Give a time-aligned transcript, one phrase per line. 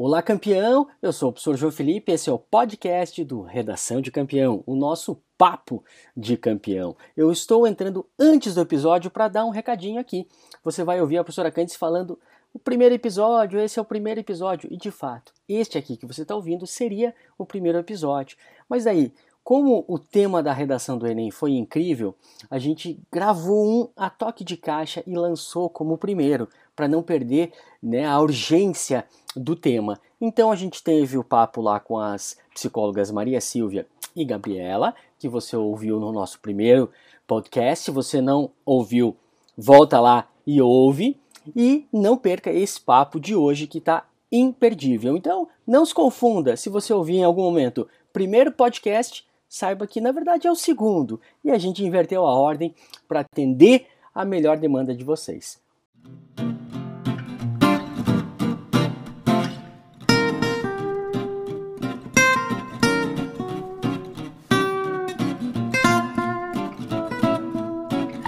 [0.00, 0.86] Olá, campeão!
[1.02, 4.76] Eu sou o professor João Felipe, esse é o podcast do Redação de Campeão, o
[4.76, 5.82] nosso papo
[6.16, 6.96] de campeão.
[7.16, 10.28] Eu estou entrando antes do episódio para dar um recadinho aqui.
[10.62, 12.16] Você vai ouvir a professora Candice falando
[12.54, 16.22] o primeiro episódio, esse é o primeiro episódio, e de fato, este aqui que você
[16.22, 18.36] está ouvindo seria o primeiro episódio.
[18.68, 19.12] Mas aí,
[19.42, 22.14] como o tema da redação do Enem foi incrível,
[22.48, 26.48] a gente gravou um a toque de caixa e lançou como o primeiro,
[26.78, 27.50] para não perder
[27.82, 29.04] né, a urgência
[29.34, 30.00] do tema.
[30.20, 35.28] Então a gente teve o papo lá com as psicólogas Maria Silvia e Gabriela, que
[35.28, 36.88] você ouviu no nosso primeiro
[37.26, 37.86] podcast.
[37.86, 39.16] Se você não ouviu,
[39.56, 41.20] volta lá e ouve.
[41.56, 45.16] E não perca esse papo de hoje que está imperdível.
[45.16, 50.12] Então não se confunda se você ouvir em algum momento primeiro podcast, saiba que na
[50.12, 51.20] verdade é o segundo.
[51.44, 52.72] E a gente inverteu a ordem
[53.08, 55.60] para atender a melhor demanda de vocês.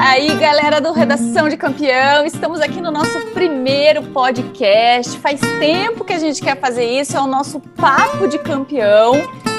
[0.01, 5.19] Aí, galera do Redação de Campeão, estamos aqui no nosso primeiro podcast.
[5.19, 9.13] Faz tempo que a gente quer fazer isso, é o nosso Papo de Campeão.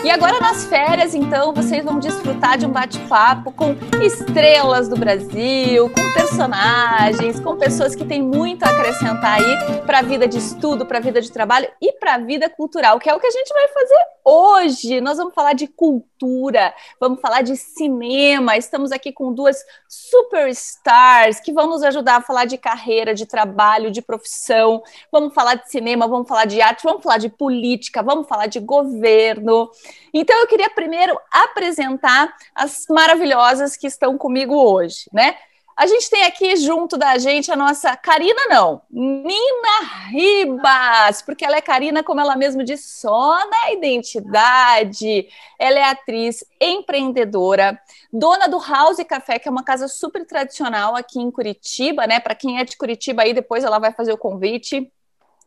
[0.03, 5.91] E agora nas férias, então, vocês vão desfrutar de um bate-papo com estrelas do Brasil,
[5.91, 10.87] com personagens, com pessoas que têm muito a acrescentar aí para a vida de estudo,
[10.87, 13.31] para a vida de trabalho e para a vida cultural, que é o que a
[13.31, 15.01] gente vai fazer hoje.
[15.01, 18.57] Nós vamos falar de cultura, vamos falar de cinema.
[18.57, 23.91] Estamos aqui com duas superstars que vão nos ajudar a falar de carreira, de trabalho,
[23.91, 24.81] de profissão.
[25.11, 28.59] Vamos falar de cinema, vamos falar de arte, vamos falar de política, vamos falar de
[28.59, 29.69] governo.
[30.13, 35.35] Então eu queria primeiro apresentar as maravilhosas que estão comigo hoje, né?
[35.75, 41.55] A gente tem aqui junto da gente a nossa Karina, não, Nina Ribas, porque ela
[41.55, 45.27] é Karina, como ela mesma diz, só na identidade.
[45.57, 47.79] Ela é atriz, empreendedora,
[48.11, 52.19] dona do House Café, que é uma casa super tradicional aqui em Curitiba, né?
[52.19, 54.91] Para quem é de Curitiba aí, depois ela vai fazer o convite.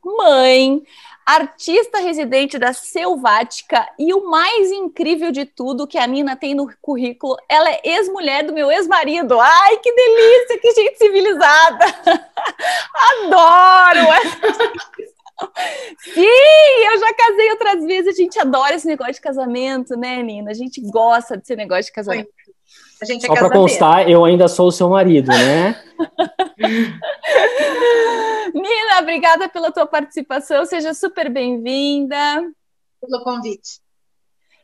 [0.05, 0.83] Mãe,
[1.25, 6.71] artista residente da Selvática e o mais incrível de tudo que a Nina tem no
[6.83, 9.41] currículo, ela é ex-mulher do meu ex-marido.
[9.41, 11.85] Ai, que delícia, que gente civilizada.
[13.25, 14.07] Adoro
[15.99, 20.51] Sim, eu já casei outras vezes, a gente adora esse negócio de casamento, né, Nina?
[20.51, 22.29] A gente gosta desse negócio de casamento.
[23.05, 25.79] A gente é Só para constar, eu ainda sou o seu marido, né?
[28.55, 32.17] Nina, obrigada pela tua participação, seja super bem-vinda.
[32.99, 33.83] Pelo convite.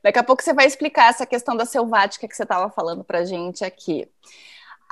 [0.03, 3.27] Daqui a pouco você vai explicar essa questão da selvática que você estava falando para
[3.27, 4.09] gente aqui.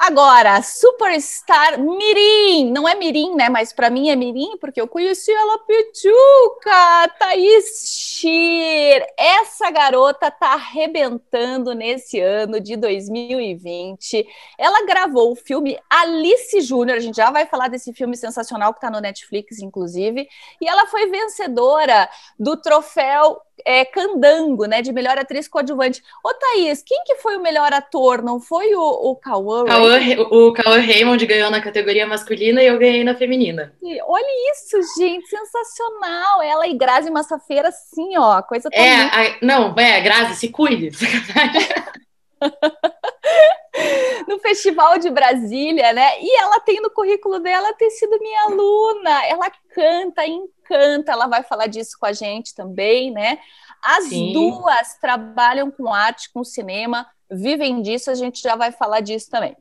[0.00, 3.48] Agora, Superstar Mirim, não é Mirim, né?
[3.48, 9.04] Mas para mim é Mirim, porque eu conheci ela pituca, Thaís Shir.
[9.18, 14.24] Essa garota tá arrebentando nesse ano de 2020.
[14.56, 18.80] Ela gravou o filme Alice Júnior, a gente já vai falar desse filme sensacional que
[18.80, 20.28] tá no Netflix, inclusive,
[20.60, 22.08] e ela foi vencedora
[22.38, 26.02] do troféu é, Candango, né, de melhor atriz coadjuvante.
[26.24, 28.22] Ô, Thaís, quem que foi o melhor ator?
[28.22, 29.64] Não foi o, o Cauã?
[30.30, 33.72] o Cauã Raymond ganhou na categoria masculina e eu ganhei na feminina.
[34.06, 36.42] Olha isso, gente, sensacional.
[36.42, 40.90] Ela e Grazi Massafeira, sim, ó, coisa É, a, não, é, Grazi, se cuide.
[44.28, 46.20] no Festival de Brasília, né?
[46.20, 49.26] E ela tem no currículo dela ter sido minha aluna.
[49.26, 53.38] Ela canta, encanta, ela vai falar disso com a gente também, né?
[53.82, 54.32] As Sim.
[54.32, 59.56] duas trabalham com arte, com cinema, vivem disso, a gente já vai falar disso também.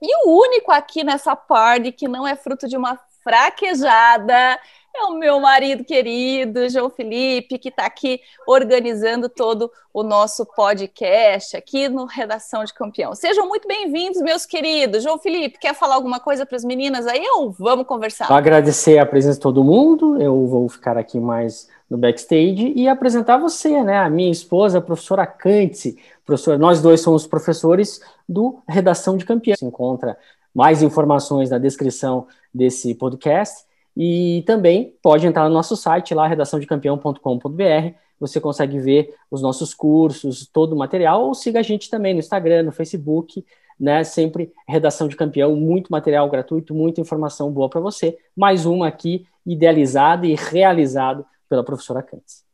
[0.00, 4.60] E o único aqui nessa party que não é fruto de uma fraquejada
[4.98, 11.56] é o meu marido querido, João Felipe, que está aqui organizando todo o nosso podcast
[11.56, 13.14] aqui no Redação de Campeão.
[13.14, 15.04] Sejam muito bem-vindos, meus queridos.
[15.04, 18.26] João Felipe, quer falar alguma coisa para as meninas aí ou vamos conversar?
[18.26, 20.20] Vou agradecer a presença de todo mundo.
[20.20, 23.98] Eu vou ficar aqui mais no backstage e apresentar você, né?
[23.98, 25.96] A minha esposa, a professora Cantze.
[26.26, 29.56] Professor, nós dois somos professores do Redação de Campeão.
[29.56, 30.18] Se encontra
[30.52, 33.67] mais informações na descrição desse podcast.
[34.00, 37.94] E também pode entrar no nosso site lá, redaçãodecampeão.com.br.
[38.20, 42.20] Você consegue ver os nossos cursos, todo o material, ou siga a gente também no
[42.20, 43.44] Instagram, no Facebook,
[43.78, 44.04] né?
[44.04, 48.16] Sempre Redação de Campeão, muito material gratuito, muita informação boa para você.
[48.36, 52.47] Mais uma aqui, idealizada e realizado pela professora Cantz.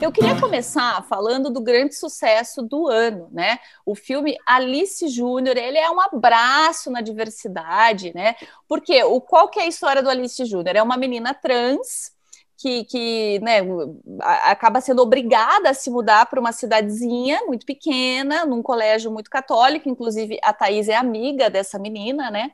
[0.00, 3.58] Eu queria começar falando do grande sucesso do ano, né?
[3.84, 8.36] O filme Alice Júnior, ele é um abraço na diversidade, né?
[8.68, 10.76] Porque o qual que é a história do Alice Júnior?
[10.76, 12.12] É uma menina trans
[12.56, 13.58] que, que né,
[14.20, 19.88] acaba sendo obrigada a se mudar para uma cidadezinha muito pequena, num colégio muito católico,
[19.88, 22.52] inclusive a Thais é amiga dessa menina, né?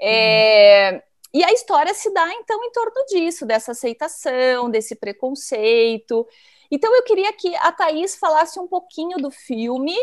[0.00, 1.14] É, uhum.
[1.34, 6.24] E a história se dá, então, em torno disso, dessa aceitação, desse preconceito.
[6.74, 9.94] Então eu queria que a Thaís falasse um pouquinho do filme.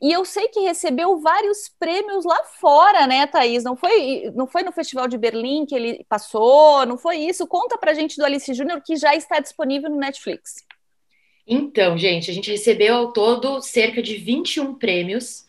[0.00, 3.62] E eu sei que recebeu vários prêmios lá fora, né, Thaís?
[3.62, 7.46] Não foi, não foi no Festival de Berlim que ele passou, não foi isso?
[7.46, 10.54] Conta pra gente do Alice Júnior, que já está disponível no Netflix.
[11.46, 15.44] Então, gente, a gente recebeu ao todo cerca de 21 prêmios.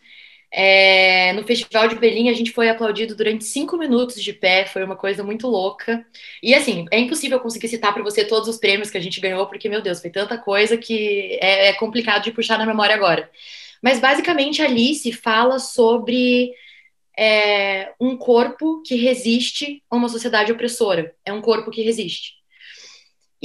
[0.58, 4.82] É, no Festival de Berlim, a gente foi aplaudido durante cinco minutos de pé, foi
[4.82, 6.02] uma coisa muito louca.
[6.42, 9.46] E assim, é impossível conseguir citar para você todos os prêmios que a gente ganhou,
[9.46, 13.30] porque, meu Deus, foi tanta coisa que é, é complicado de puxar na memória agora.
[13.82, 16.52] Mas basicamente, Alice fala sobre
[17.18, 21.14] é, um corpo que resiste a uma sociedade opressora.
[21.22, 22.32] É um corpo que resiste.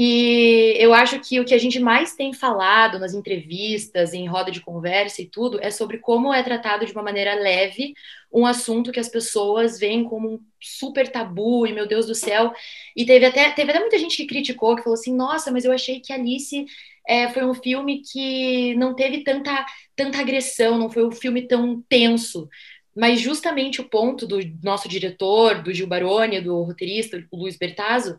[0.04, 4.50] E eu acho que o que a gente mais tem falado nas entrevistas, em roda
[4.50, 7.94] de conversa e tudo, é sobre como é tratado de uma maneira leve
[8.34, 12.52] um assunto que as pessoas veem como um super tabu e meu Deus do céu.
[12.96, 15.72] E teve até, teve até muita gente que criticou, que falou assim: nossa, mas eu
[15.72, 16.66] achei que Alice
[17.08, 19.64] é, foi um filme que não teve tanta,
[19.96, 22.50] tanta agressão, não foi um filme tão tenso.
[22.96, 28.18] Mas justamente o ponto do nosso diretor, do Gil Baroni, do roteirista, o Luiz Bertazzo,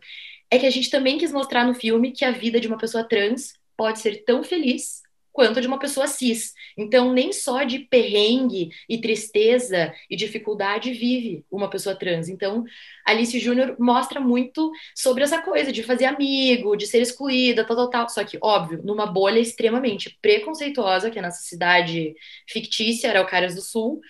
[0.53, 3.03] é que a gente também quis mostrar no filme que a vida de uma pessoa
[3.03, 5.01] trans pode ser tão feliz
[5.31, 6.53] quanto a de uma pessoa cis.
[6.77, 12.29] Então, nem só de perrengue e tristeza e dificuldade vive uma pessoa trans.
[12.29, 12.63] Então,
[13.03, 17.89] Alice Júnior mostra muito sobre essa coisa de fazer amigo, de ser excluída, tal, tal,
[17.89, 18.09] tal.
[18.09, 22.13] Só que, óbvio, numa bolha extremamente preconceituosa, que é nessa cidade
[22.47, 24.01] fictícia, Araucárias do Sul,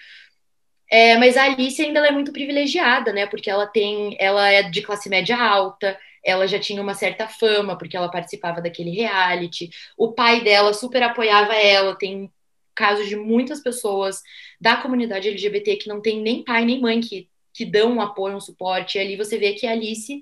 [0.92, 3.26] é, mas a Alice ainda é muito privilegiada, né?
[3.26, 7.78] Porque ela tem, ela é de classe média alta, ela já tinha uma certa fama,
[7.78, 9.70] porque ela participava daquele reality.
[9.98, 11.98] O pai dela super apoiava ela.
[11.98, 12.32] Tem
[12.74, 14.22] casos de muitas pessoas
[14.60, 18.36] da comunidade LGBT que não tem nem pai nem mãe que, que dão um apoio,
[18.36, 18.98] um suporte.
[18.98, 20.20] E ali você vê que a Alice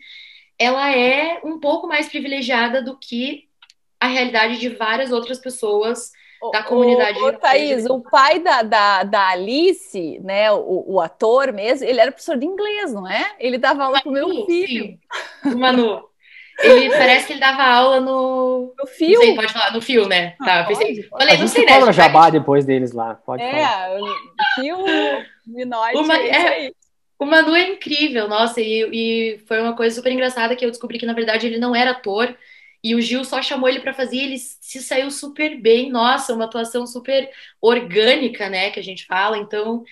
[0.58, 3.48] ela é um pouco mais privilegiada do que
[4.00, 6.12] a realidade de várias outras pessoas
[6.50, 7.20] da comunidade.
[7.20, 12.00] Ô, ô, Thaís, o pai da, da, da Alice, né, o, o, ator mesmo, ele
[12.00, 13.36] era professor de inglês, não é?
[13.40, 14.86] Ele dava aula pro meu filho.
[14.86, 15.00] Sim.
[15.46, 16.04] O Manu.
[16.64, 18.74] Ele parece que ele dava aula no.
[18.78, 19.20] No fio?
[19.20, 20.36] Sei, pode falar, no fio, né?
[20.42, 21.04] Ah, tá, pensei.
[21.04, 21.74] Falei, não sei, né?
[21.74, 23.90] cobra jabá depois deles lá, pode é, falar.
[23.90, 24.00] É,
[24.56, 24.78] fio,
[25.46, 26.72] Minoide, Uma, é,
[27.22, 30.98] o Manu é incrível, nossa, e, e foi uma coisa super engraçada que eu descobri
[30.98, 32.36] que, na verdade, ele não era ator,
[32.84, 35.92] e o Gil só chamou ele para fazer e ele se saiu super bem.
[35.92, 37.30] Nossa, uma atuação super
[37.62, 38.72] orgânica, né?
[38.72, 39.38] Que a gente fala.
[39.38, 39.84] Então,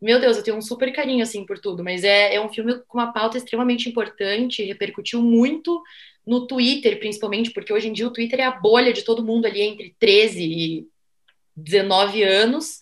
[0.00, 1.82] meu Deus, eu tenho um super carinho assim por tudo.
[1.82, 5.82] Mas é, é um filme com uma pauta extremamente importante, repercutiu muito
[6.24, 9.46] no Twitter, principalmente, porque hoje em dia o Twitter é a bolha de todo mundo
[9.46, 10.88] ali entre 13 e
[11.56, 12.78] 19 anos.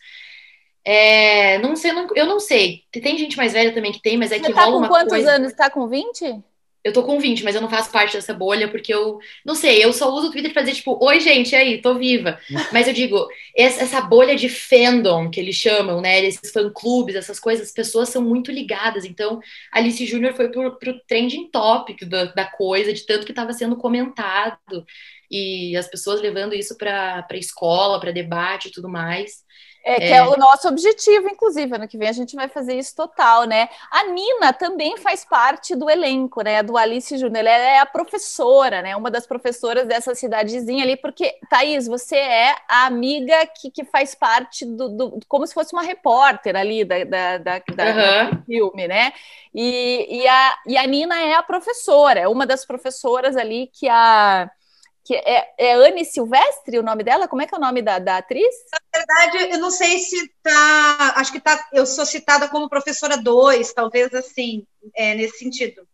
[0.85, 2.85] É, não sei, não, eu não sei.
[2.93, 4.89] Tem gente mais velha também que tem, mas é Você que tá rola com uma
[4.89, 5.33] quantos coisa...
[5.33, 5.53] anos?
[5.55, 6.43] Tá com 20?
[6.85, 9.83] Eu tô com 20, mas eu não faço parte dessa bolha, porque eu não sei,
[9.83, 12.39] eu só uso o Twitter pra dizer, tipo, oi, gente, aí, tô viva.
[12.73, 13.27] Mas eu digo,
[13.57, 16.23] essa bolha de fandom que eles chamam, né?
[16.25, 19.07] Esses fã-clubes, essas coisas, as pessoas são muito ligadas.
[19.07, 19.41] Então,
[19.73, 23.77] Alice Júnior foi pro, pro trending topic da, da coisa, de tanto que estava sendo
[23.77, 24.85] comentado,
[25.31, 29.44] e as pessoas levando isso pra, pra escola, para debate e tudo mais.
[29.85, 30.17] É, que é.
[30.17, 30.25] é.
[30.25, 31.75] o nosso objetivo, inclusive.
[31.75, 33.69] Ano que vem a gente vai fazer isso total, né?
[33.91, 36.63] A Nina também faz parte do elenco, né?
[36.63, 37.45] Do Alice Júnior.
[37.45, 38.97] Ela é a professora, né?
[38.97, 44.15] Uma das professoras dessa cidadezinha ali, porque, Thaís, você é a amiga que, que faz
[44.15, 48.31] parte do, do como se fosse uma repórter ali da, da, da, da uhum.
[48.31, 49.13] do filme, né?
[49.55, 53.87] E, e, a, e a Nina é a professora, é uma das professoras ali que
[53.89, 54.51] a
[55.05, 57.29] que é, é Anne Silvestre o nome dela?
[57.29, 58.55] Como é que é o nome da, da atriz?
[58.73, 61.15] Na verdade, eu não sei se tá.
[61.17, 61.69] Acho que tá.
[61.73, 65.87] Eu sou citada como professora 2, talvez assim, é, nesse sentido.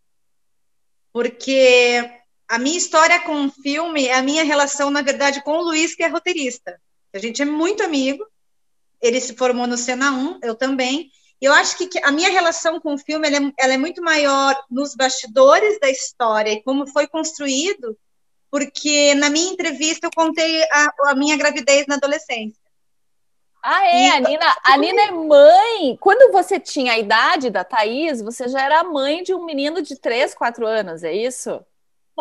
[1.11, 2.09] Porque
[2.47, 5.93] a minha história com o filme é a minha relação, na verdade, com o Luiz,
[5.93, 6.79] que é roteirista.
[7.13, 8.25] A gente é muito amigo.
[9.01, 11.11] Ele se formou no Cena 1, eu também.
[11.41, 14.01] E eu acho que a minha relação com o filme ela é, ela é muito
[14.01, 17.97] maior nos bastidores da história e como foi construído
[18.51, 22.61] porque na minha entrevista eu contei a, a minha gravidez na adolescência.
[23.63, 25.97] Ah, é, a Nina, a Nina é mãe.
[25.99, 29.95] Quando você tinha a idade da Thaís, você já era mãe de um menino de
[29.95, 31.63] 3, 4 anos, é isso?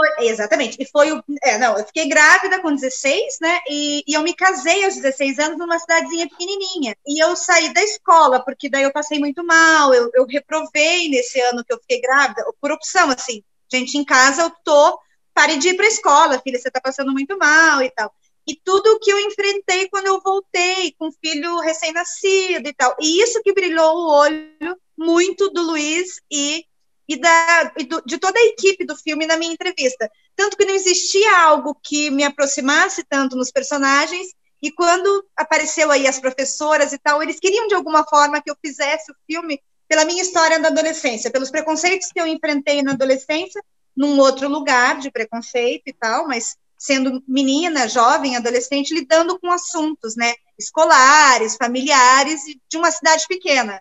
[0.01, 0.77] foi, exatamente.
[0.81, 1.23] E foi o.
[1.43, 3.61] É, não, eu fiquei grávida com 16, né?
[3.69, 6.97] E, e, eu me casei aos 16 anos numa cidadezinha pequenininha.
[7.07, 9.93] E eu saí da escola, porque daí eu passei muito mal.
[9.93, 13.43] Eu, eu reprovei nesse ano que eu fiquei grávida, por opção, assim.
[13.73, 14.99] Gente em casa optou,
[15.35, 18.13] pare de ir para a escola, filha, você está passando muito mal e tal.
[18.47, 22.97] E tudo que eu enfrentei quando eu voltei, com filho recém-nascido e tal.
[23.01, 26.65] E isso que brilhou o olho muito do Luiz e
[27.11, 30.09] e, da, e do, de toda a equipe do filme na minha entrevista.
[30.37, 34.29] Tanto que não existia algo que me aproximasse tanto nos personagens,
[34.63, 38.57] e quando apareceu aí as professoras e tal, eles queriam de alguma forma que eu
[38.65, 43.61] fizesse o filme pela minha história da adolescência, pelos preconceitos que eu enfrentei na adolescência,
[44.01, 50.17] num outro lugar de preconceito e tal, mas sendo menina, jovem, adolescente, lidando com assuntos,
[50.17, 53.79] né, escolares, familiares de uma cidade pequena.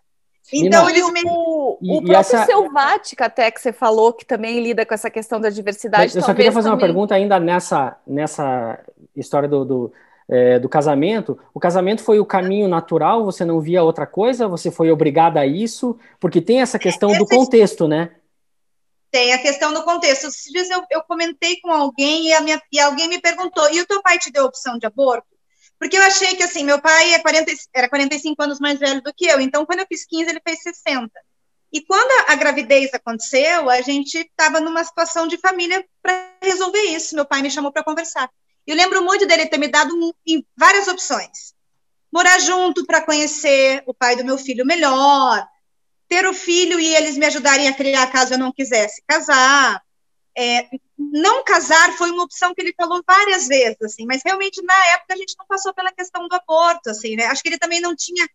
[0.51, 1.25] Então, eles meio...
[1.29, 2.45] O, o próprio essa...
[2.45, 6.13] Selvática, até que você falou, que também lida com essa questão da diversidade.
[6.13, 6.83] Eu só queria fazer também...
[6.83, 8.77] uma pergunta ainda nessa, nessa
[9.15, 9.93] história do, do,
[10.27, 11.39] é, do, casamento.
[11.53, 13.23] O casamento foi o caminho natural?
[13.23, 14.49] Você não via outra coisa?
[14.49, 15.97] Você foi obrigada a isso?
[16.19, 18.09] Porque tem essa questão do contexto, né?
[19.11, 20.27] Tem a questão do contexto.
[20.27, 23.85] Esses dias eu, eu comentei com alguém e, minha, e alguém me perguntou: e o
[23.85, 25.27] teu pai te deu opção de aborto?
[25.79, 29.13] Porque eu achei que, assim, meu pai é 40, era 45 anos mais velho do
[29.13, 31.09] que eu, então quando eu fiz 15, ele fez 60.
[31.71, 36.81] E quando a, a gravidez aconteceu, a gente estava numa situação de família para resolver
[36.81, 37.15] isso.
[37.15, 38.29] Meu pai me chamou para conversar.
[38.65, 39.93] Eu lembro muito dele ter me dado
[40.57, 41.53] várias opções.
[42.11, 45.47] Morar junto para conhecer o pai do meu filho melhor,
[46.09, 49.81] ter o filho e eles me ajudarem a criar caso eu não quisesse casar,
[50.35, 54.85] é, não casar foi uma opção que ele falou várias vezes, assim, mas realmente na
[54.93, 57.25] época a gente não passou pela questão do aborto, assim, né?
[57.25, 58.27] Acho que ele também não tinha.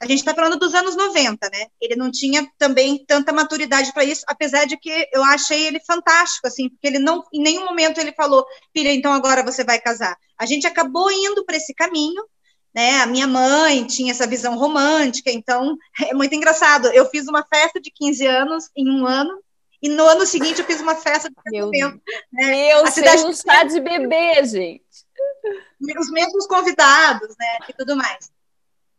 [0.00, 1.66] A gente está falando dos anos 90, né?
[1.80, 6.46] Ele não tinha também tanta maturidade para isso, apesar de que eu achei ele fantástico,
[6.46, 10.16] assim, porque ele não, em nenhum momento ele falou, filha, então agora você vai casar.
[10.38, 12.24] A gente acabou indo para esse caminho,
[12.74, 13.00] né?
[13.00, 15.76] A minha mãe tinha essa visão romântica, então
[16.08, 16.88] é muito engraçado.
[16.88, 19.42] Eu fiz uma festa de 15 anos em um ano,
[19.80, 21.36] e no ano seguinte eu fiz uma festa de.
[21.70, 22.00] Meu, né?
[22.32, 24.82] Meu a cidade um chá de bebê, gente.
[25.98, 27.58] Os mesmos convidados, né?
[27.68, 28.30] E tudo mais.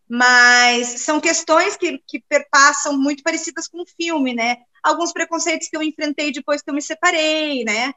[0.07, 4.57] Mas são questões que, que perpassam muito parecidas com o filme, né?
[4.81, 7.93] Alguns preconceitos que eu enfrentei depois que eu me separei, né?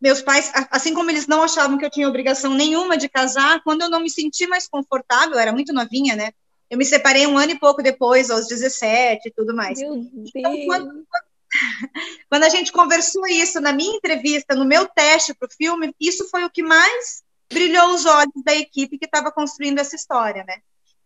[0.00, 3.82] Meus pais, assim como eles não achavam que eu tinha obrigação nenhuma de casar, quando
[3.82, 6.32] eu não me senti mais confortável, era muito novinha, né?
[6.70, 9.78] Eu me separei um ano e pouco depois, aos 17 e tudo mais.
[9.80, 11.06] Então, quando,
[12.30, 16.28] quando a gente conversou isso na minha entrevista, no meu teste para o filme, isso
[16.30, 20.58] foi o que mais brilhou os olhos da equipe que estava construindo essa história, né?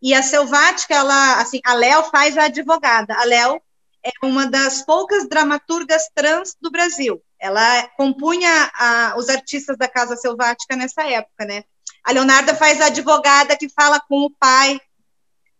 [0.02, 3.14] E a Selvática, ela, assim, a Léo faz a advogada.
[3.14, 3.60] A Léo
[4.04, 7.22] é uma das poucas dramaturgas trans do Brasil.
[7.44, 11.64] Ela compunha a, os artistas da Casa Selvática nessa época, né?
[12.02, 14.80] A Leonarda faz a advogada que fala com o pai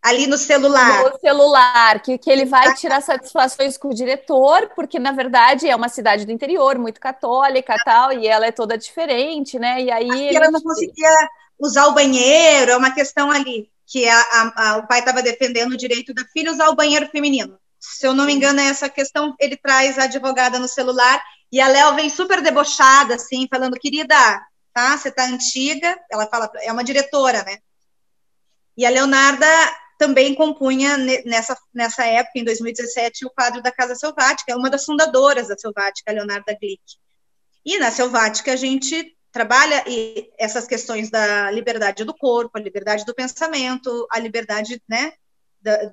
[0.01, 1.03] ali no celular.
[1.03, 5.75] No celular, que, que ele vai tirar satisfações com o diretor, porque na verdade é
[5.75, 9.83] uma cidade do interior, muito católica tal, e ela é toda diferente, né?
[9.83, 10.09] E aí.
[10.09, 10.37] Ele...
[10.37, 14.87] Ela não conseguia usar o banheiro, é uma questão ali, que a, a, a, o
[14.87, 17.59] pai estava defendendo o direito da filha usar o banheiro feminino.
[17.79, 21.21] Se eu não me engano, é essa questão, ele traz a advogada no celular,
[21.51, 24.15] e a Léo vem super debochada, assim, falando, querida,
[24.73, 24.97] tá?
[24.97, 27.57] Você tá antiga, ela fala, é uma diretora, né?
[28.77, 29.47] E a Leonarda
[29.97, 34.83] também compunha nessa, nessa época, em 2017, o quadro da Casa Selvática, é uma das
[34.83, 36.81] fundadoras da Selvática, Leonarda Glick.
[37.65, 39.83] E na Selvática a gente trabalha
[40.37, 45.13] essas questões da liberdade do corpo, a liberdade do pensamento, a liberdade né,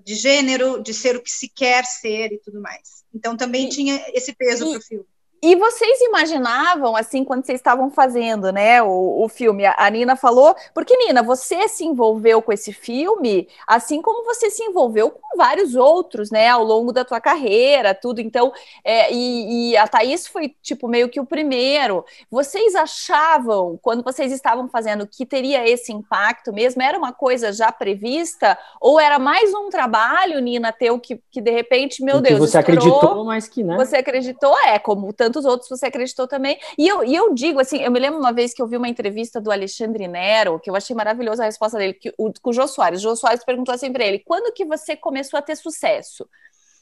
[0.04, 3.04] de gênero, de ser o que se quer ser e tudo mais.
[3.12, 5.06] Então também e, tinha esse peso para o filme.
[5.44, 10.54] E vocês imaginavam, assim, quando vocês estavam fazendo, né, o, o filme, a, Nina falou,
[10.72, 15.74] porque, Nina, você se envolveu com esse filme, assim como você se envolveu com vários
[15.74, 18.52] outros, né, ao longo da tua carreira, tudo, então,
[18.84, 22.04] é, e, e, a Thaís foi, tipo, meio que o primeiro.
[22.30, 26.80] Vocês achavam, quando vocês estavam fazendo, que teria esse impacto mesmo?
[26.80, 28.56] Era uma coisa já prevista?
[28.80, 32.78] Ou era mais um trabalho, Nina, teu, que, que de repente, meu Deus, você estourou,
[32.78, 33.74] acreditou, mas que, né?
[33.74, 36.58] Você acreditou, é, como tanto tantos outros você acreditou também.
[36.78, 38.88] E eu, e eu digo assim, eu me lembro uma vez que eu vi uma
[38.88, 42.52] entrevista do Alexandre Nero, que eu achei maravilhosa a resposta dele, que, o, com o
[42.52, 43.00] Jô Soares.
[43.00, 46.28] O Jô Soares perguntou assim para ele: quando que você começou a ter sucesso?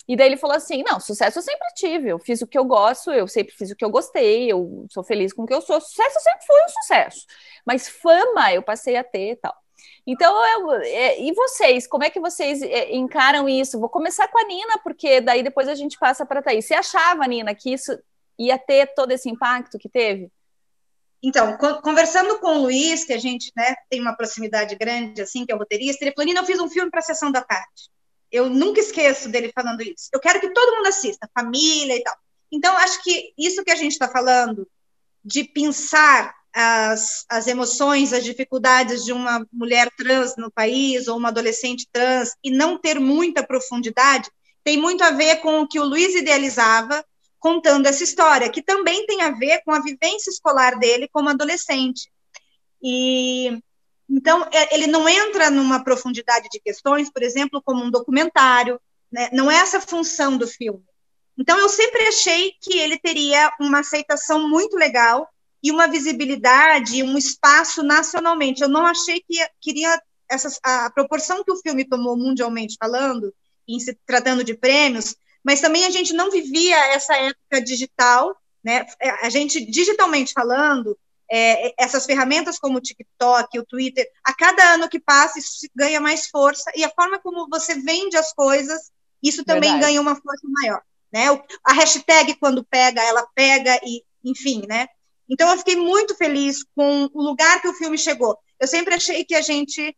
[0.09, 2.65] E daí ele falou assim: não, sucesso eu sempre tive, eu fiz o que eu
[2.65, 5.61] gosto, eu sempre fiz o que eu gostei, eu sou feliz com o que eu
[5.61, 5.81] sou.
[5.81, 7.27] Sucesso sempre foi um sucesso.
[7.65, 9.55] Mas fama eu passei a ter e tal.
[10.07, 13.79] Então, eu, é, e vocês, como é que vocês é, encaram isso?
[13.79, 16.67] Vou começar com a Nina, porque daí depois a gente passa para a Thaís.
[16.67, 17.97] Você achava, Nina, que isso
[18.47, 20.31] ia ter todo esse impacto que teve?
[21.23, 25.53] Então, conversando com o Luiz, que a gente né, tem uma proximidade grande, assim, que
[25.53, 27.91] é o roteirista, ele falou: Nina, eu fiz um filme para a sessão da tarde.
[28.33, 30.09] Eu nunca esqueço dele falando isso.
[30.13, 32.17] Eu quero que todo mundo assista, família e tal.
[32.51, 34.67] Então, acho que isso que a gente está falando,
[35.23, 41.29] de pensar as, as emoções, as dificuldades de uma mulher trans no país, ou uma
[41.29, 44.31] adolescente trans, e não ter muita profundidade,
[44.65, 47.05] tem muito a ver com o que o Luiz idealizava,
[47.41, 52.11] contando essa história, que também tem a ver com a vivência escolar dele como adolescente.
[52.83, 53.59] E
[54.09, 58.81] então é, ele não entra numa profundidade de questões, por exemplo, como um documentário,
[59.11, 59.31] né?
[59.33, 60.85] não é essa a função do filme.
[61.39, 65.29] Então eu sempre achei que ele teria uma aceitação muito legal
[65.63, 68.63] e uma visibilidade, um espaço nacionalmente.
[68.63, 73.33] Eu não achei que queria essa, a proporção que o filme tomou mundialmente falando,
[73.67, 78.87] em se tratando de prêmios, mas também a gente não vivia essa época digital, né?
[79.01, 80.97] É, a gente, digitalmente falando,
[81.31, 86.01] é, essas ferramentas como o TikTok, o Twitter, a cada ano que passa, isso ganha
[86.01, 88.91] mais força, e a forma como você vende as coisas,
[89.23, 89.93] isso também Verdade.
[89.93, 90.83] ganha uma força maior.
[91.13, 91.27] Né?
[91.65, 94.87] A hashtag, quando pega, ela pega, e enfim, né?
[95.29, 98.37] Então, eu fiquei muito feliz com o lugar que o filme chegou.
[98.59, 99.97] Eu sempre achei que a gente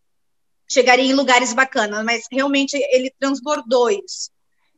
[0.68, 4.30] chegaria em lugares bacanas, mas realmente ele transbordou isso.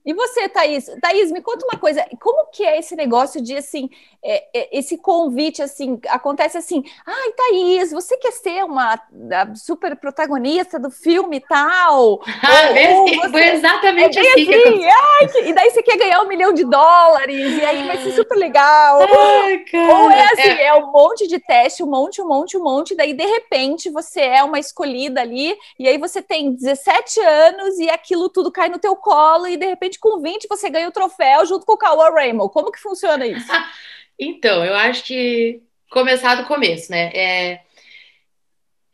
[0.04, 0.86] E você, Thaís?
[1.00, 3.88] Thaís, me conta uma coisa, como que é esse negócio de, assim,
[4.22, 8.98] é, é, esse convite, assim, acontece assim, ai, Thaís, você quer ser uma
[9.54, 12.20] super protagonista do filme e tal?
[12.44, 13.28] Ah, ou, ou você...
[13.30, 14.54] Foi exatamente é assim.
[14.54, 15.38] assim ai, que...
[15.48, 19.00] E daí você quer ganhar um milhão de dólares, e aí vai ser super legal.
[19.00, 20.66] Ai, ou é assim, é...
[20.66, 24.20] é um monte de teste, um monte, um monte, um monte, daí de repente você
[24.20, 28.78] é uma escolhida ali, e aí você tem 17 anos e aquilo tudo cai no
[28.78, 32.10] teu colo, e de repente com 20, você ganha o troféu junto com o Cauã
[32.10, 32.52] Raymond.
[32.52, 33.46] Como que funciona isso?
[34.18, 37.10] então, eu acho que começar do começo, né?
[37.14, 37.60] É,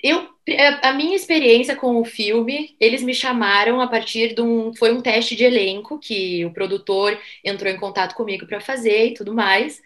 [0.02, 4.74] eu, é, a minha experiência com o filme, eles me chamaram a partir de um.
[4.74, 9.14] Foi um teste de elenco que o produtor entrou em contato comigo para fazer e
[9.14, 9.80] tudo mais.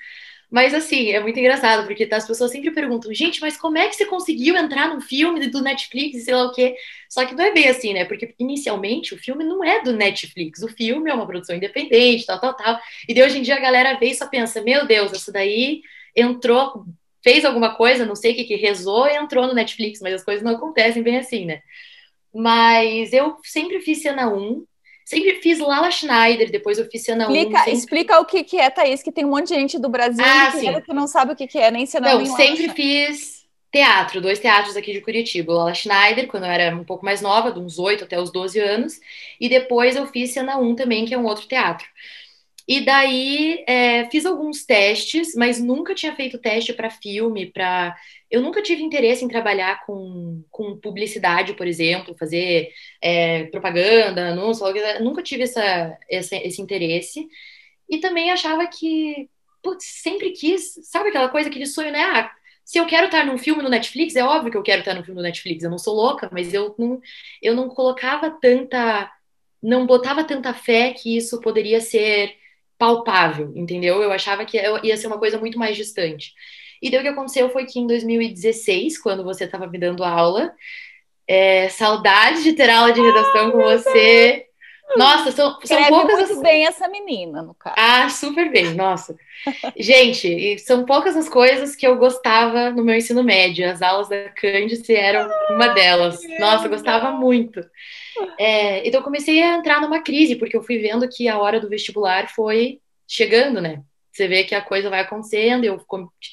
[0.54, 3.88] Mas assim, é muito engraçado, porque tá, as pessoas sempre perguntam, gente, mas como é
[3.88, 6.76] que você conseguiu entrar num filme do Netflix e sei lá o quê?
[7.08, 8.04] Só que não é bem assim, né?
[8.04, 12.38] Porque inicialmente o filme não é do Netflix, o filme é uma produção independente, tal,
[12.38, 12.78] tal, tal.
[13.08, 15.82] E de hoje em dia a galera vê e só pensa, meu Deus, isso daí
[16.14, 16.86] entrou,
[17.20, 20.24] fez alguma coisa, não sei o que, que rezou e entrou no Netflix, mas as
[20.24, 21.62] coisas não acontecem bem assim, né?
[22.32, 24.64] Mas eu sempre fiz cena 1,
[25.04, 27.58] Sempre fiz Lala Schneider, depois eu fiz Cena explica, 1.
[27.58, 27.72] Sempre...
[27.72, 30.52] Explica o que, que é, Thaís, que tem um monte de gente do Brasil ah,
[30.52, 34.38] que, que não sabe o que, que é, nem Cena Não, sempre fiz teatro, dois
[34.38, 35.52] teatros aqui de Curitiba.
[35.52, 38.58] Lala Schneider, quando eu era um pouco mais nova, de uns 8 até os 12
[38.60, 39.00] anos.
[39.38, 41.86] E depois eu fiz Cena 1 também, que é um outro teatro.
[42.66, 47.94] E daí é, fiz alguns testes, mas nunca tinha feito teste para filme, para
[48.34, 52.68] eu nunca tive interesse em trabalhar com, com publicidade, por exemplo, fazer
[53.00, 54.66] é, propaganda, anúncio,
[55.00, 57.28] nunca tive essa, essa, esse interesse.
[57.88, 59.30] E também achava que,
[59.62, 62.02] putz, sempre quis, sabe aquela coisa, aquele sonho, né?
[62.02, 62.32] Ah,
[62.64, 65.04] se eu quero estar num filme no Netflix, é óbvio que eu quero estar num
[65.04, 67.00] filme no Netflix, eu não sou louca, mas eu não,
[67.40, 69.12] eu não colocava tanta,
[69.62, 72.34] não botava tanta fé que isso poderia ser
[72.76, 74.02] palpável, entendeu?
[74.02, 76.34] Eu achava que ia ser uma coisa muito mais distante.
[76.80, 80.52] E daí o que aconteceu foi que em 2016, quando você estava me dando aula,
[81.26, 84.46] é, saudade de ter aula de redação com você.
[84.96, 86.42] Nossa, são, são poucas muito as...
[86.42, 87.74] bem essa menina, no caso.
[87.78, 89.16] Ah, super bem, nossa.
[89.76, 93.68] Gente, são poucas as coisas que eu gostava no meu ensino médio.
[93.68, 96.20] As aulas da Candice eram uma delas.
[96.38, 97.60] Nossa, eu gostava muito.
[98.38, 101.58] É, então eu comecei a entrar numa crise, porque eu fui vendo que a hora
[101.58, 103.82] do vestibular foi chegando, né?
[104.14, 105.84] Você vê que a coisa vai acontecendo, eu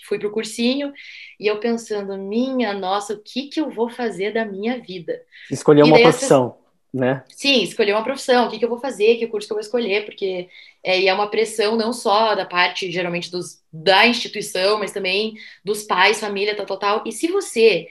[0.08, 0.94] fui pro cursinho
[1.40, 5.20] e eu pensando, minha nossa, o que que eu vou fazer da minha vida?
[5.50, 6.60] Escolher uma profissão,
[6.94, 7.24] né?
[7.30, 9.62] Sim, escolher uma profissão, o que que eu vou fazer, que curso que eu vou
[9.62, 10.48] escolher, porque
[10.84, 15.34] é, é uma pressão não só da parte, geralmente, dos, da instituição, mas também
[15.66, 17.04] dos pais, família, tal, tal, tal.
[17.04, 17.88] E se você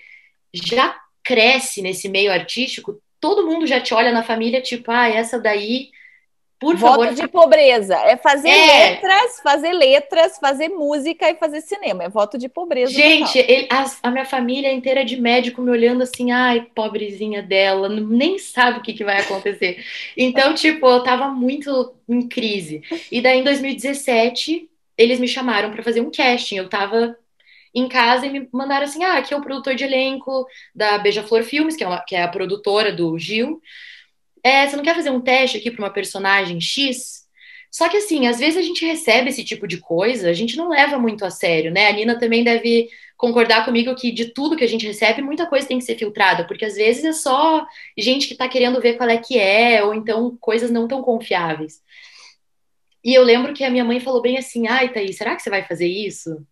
[0.54, 5.36] já cresce nesse meio artístico, todo mundo já te olha na família, tipo, ah, essa
[5.36, 5.90] daí
[6.60, 7.14] por Voto favor.
[7.14, 7.96] de pobreza.
[7.96, 8.90] É fazer é.
[8.90, 12.04] letras, fazer letras, fazer música e fazer cinema.
[12.04, 12.92] É voto de pobreza.
[12.92, 17.88] Gente, ele, a, a, minha família inteira de médico me olhando assim, ai, pobrezinha dela,
[17.88, 19.82] nem sabe o que, que vai acontecer.
[20.14, 22.82] Então, tipo, eu tava muito em crise.
[23.10, 24.68] E daí, em 2017,
[24.98, 26.56] eles me chamaram para fazer um casting.
[26.56, 27.16] Eu tava
[27.74, 31.42] em casa e me mandaram assim: ah, aqui é o produtor de elenco da Beija-Flor
[31.42, 33.62] Filmes, que é, uma, que é a produtora do Gil
[34.42, 37.20] é, você não quer fazer um teste aqui para uma personagem X?
[37.70, 40.68] Só que assim, às vezes a gente recebe esse tipo de coisa, a gente não
[40.68, 41.88] leva muito a sério, né?
[41.88, 45.68] A Nina também deve concordar comigo que de tudo que a gente recebe, muita coisa
[45.68, 47.64] tem que ser filtrada, porque às vezes é só
[47.96, 51.80] gente que tá querendo ver qual é que é, ou então coisas não tão confiáveis.
[53.04, 55.50] E eu lembro que a minha mãe falou bem assim: ai, Thaís, será que você
[55.50, 56.44] vai fazer isso?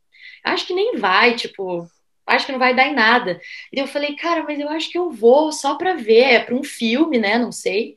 [0.44, 1.86] Acho que nem vai, tipo,
[2.28, 3.40] acho que não vai dar em nada.
[3.72, 6.54] E eu falei, cara, mas eu acho que eu vou só pra ver, é pra
[6.54, 7.38] um filme, né?
[7.38, 7.94] Não sei.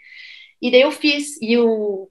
[0.61, 1.41] E daí eu fiz.
[1.41, 2.09] E o,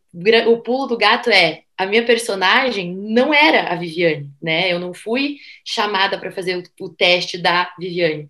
[0.48, 4.70] o pulo do gato é: a minha personagem não era a Viviane, né?
[4.70, 8.28] Eu não fui chamada para fazer o, o, teste da Viviane.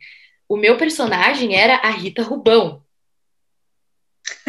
[0.49, 2.83] O meu personagem era a Rita Rubão.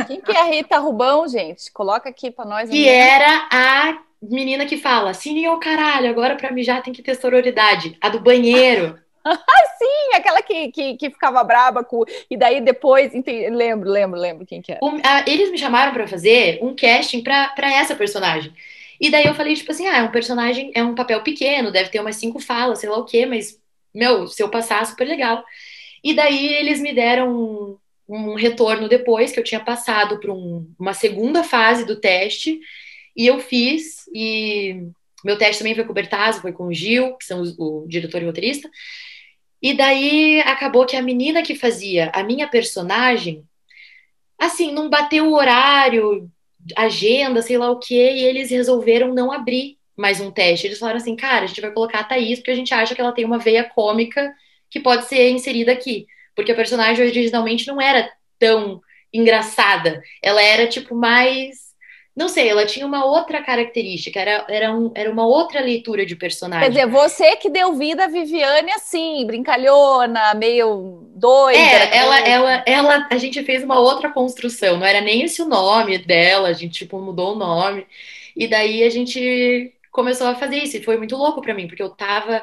[0.06, 1.72] Quem que é a Rita Rubão, gente?
[1.72, 2.70] Coloca aqui para nós.
[2.70, 7.16] Que era a menina que fala, sim, ô caralho, agora para mijar tem que ter
[7.16, 7.98] sororidade.
[8.00, 9.01] A do banheiro.
[9.78, 12.04] Sim, aquela que, que, que, ficava braba com.
[12.30, 13.14] E daí depois.
[13.14, 14.80] Entendi, lembro, lembro, lembro quem que era.
[14.84, 18.54] Um, a, eles me chamaram para fazer um casting para essa personagem.
[19.00, 21.90] E daí eu falei, tipo assim, ah, é um personagem, é um papel pequeno, deve
[21.90, 23.60] ter umas cinco falas, sei lá o quê, mas,
[23.94, 25.44] meu, se eu passar, super legal.
[26.04, 30.72] E daí eles me deram um, um retorno depois, que eu tinha passado para um,
[30.78, 32.60] uma segunda fase do teste,
[33.16, 34.84] e eu fiz, e
[35.26, 37.88] meu teste também foi com o Bertazzo, foi com o Gil, que são o, o
[37.88, 38.70] diretor e roteirista,
[39.62, 43.44] e daí acabou que a menina que fazia a minha personagem,
[44.38, 46.30] assim, não bateu o horário,
[46.76, 50.68] agenda, sei lá o que, e eles resolveram não abrir mais um teste.
[50.68, 53.02] Eles falaram assim, cara, a gente vai colocar a Thaís porque a gente acha que
[53.02, 54.34] ela tem uma veia cômica
[54.70, 56.08] que pode ser inserida aqui.
[56.36, 58.82] Porque a personagem originalmente não era tão
[59.14, 60.02] engraçada.
[60.22, 61.71] Ela era, tipo, mais
[62.16, 66.16] não sei, ela tinha uma outra característica, era, era, um, era uma outra leitura de
[66.16, 66.66] personagem.
[66.66, 71.58] Quer dizer, você que deu vida a Viviane assim, brincalhona, meio doida.
[71.58, 75.48] É, ela, ela, ela, a gente fez uma outra construção, não era nem esse o
[75.48, 77.88] nome dela, a gente, tipo, mudou o nome.
[78.36, 81.84] E daí a gente começou a fazer isso, e foi muito louco para mim, porque
[81.84, 82.42] eu tava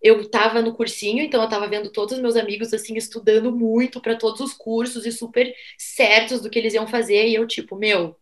[0.00, 4.00] eu tava no cursinho, então eu tava vendo todos os meus amigos assim estudando muito
[4.00, 7.74] para todos os cursos e super certos do que eles iam fazer e eu tipo,
[7.74, 8.16] meu,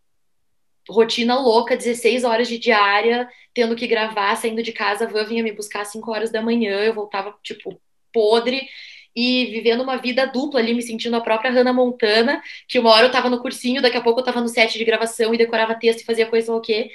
[0.89, 5.43] rotina louca, 16 horas de diária, tendo que gravar, saindo de casa, a van vinha
[5.43, 7.81] me buscar às 5 horas da manhã, eu voltava, tipo,
[8.13, 8.69] podre,
[9.15, 13.07] e vivendo uma vida dupla ali, me sentindo a própria Hannah Montana, que uma hora
[13.07, 15.75] eu tava no cursinho, daqui a pouco eu tava no set de gravação e decorava
[15.75, 16.91] texto e fazia coisa o quê.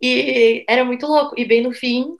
[0.00, 1.34] E era muito louco.
[1.38, 2.16] E bem no fim,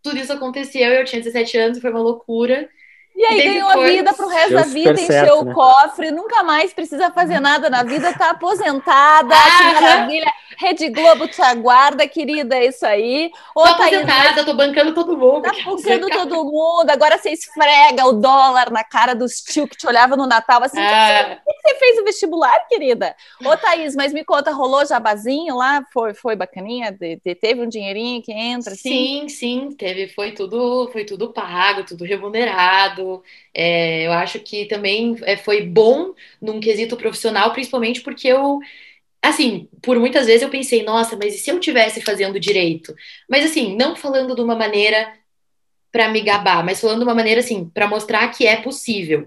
[0.00, 2.68] tudo isso aconteceu, eu tinha 17 anos, foi uma loucura.
[3.16, 3.90] E aí ganhou depois...
[3.90, 5.54] a vida pro resto da vida, encheu certo, o né?
[5.54, 10.32] cofre, nunca mais precisa fazer nada na vida, tá aposentada, ah, que maravilha.
[10.56, 13.30] Rede Globo te aguarda, querida, é isso aí.
[13.54, 15.42] Ô, tô aposentada, tô bancando todo mundo.
[15.42, 19.86] Tá bancando todo mundo, agora você esfrega o dólar na cara dos tio que te
[19.86, 21.38] olhava no Natal, assim, ah.
[21.44, 23.14] que você fez o vestibular, querida?
[23.44, 25.84] Ô, Thaís, mas me conta, rolou jabazinho lá?
[25.92, 26.90] Foi, foi bacaninha?
[26.90, 28.88] De, de, teve um dinheirinho que entra, assim?
[28.88, 35.16] Sim, sim, teve, foi tudo, foi tudo pago, tudo remunerado, é, eu acho que também
[35.22, 38.60] é, foi bom num quesito profissional, principalmente porque eu
[39.22, 42.94] assim, por muitas vezes eu pensei, nossa, mas e se eu tivesse fazendo direito?
[43.28, 45.12] Mas assim, não falando de uma maneira
[45.92, 49.26] para me gabar, mas falando de uma maneira assim, para mostrar que é possível.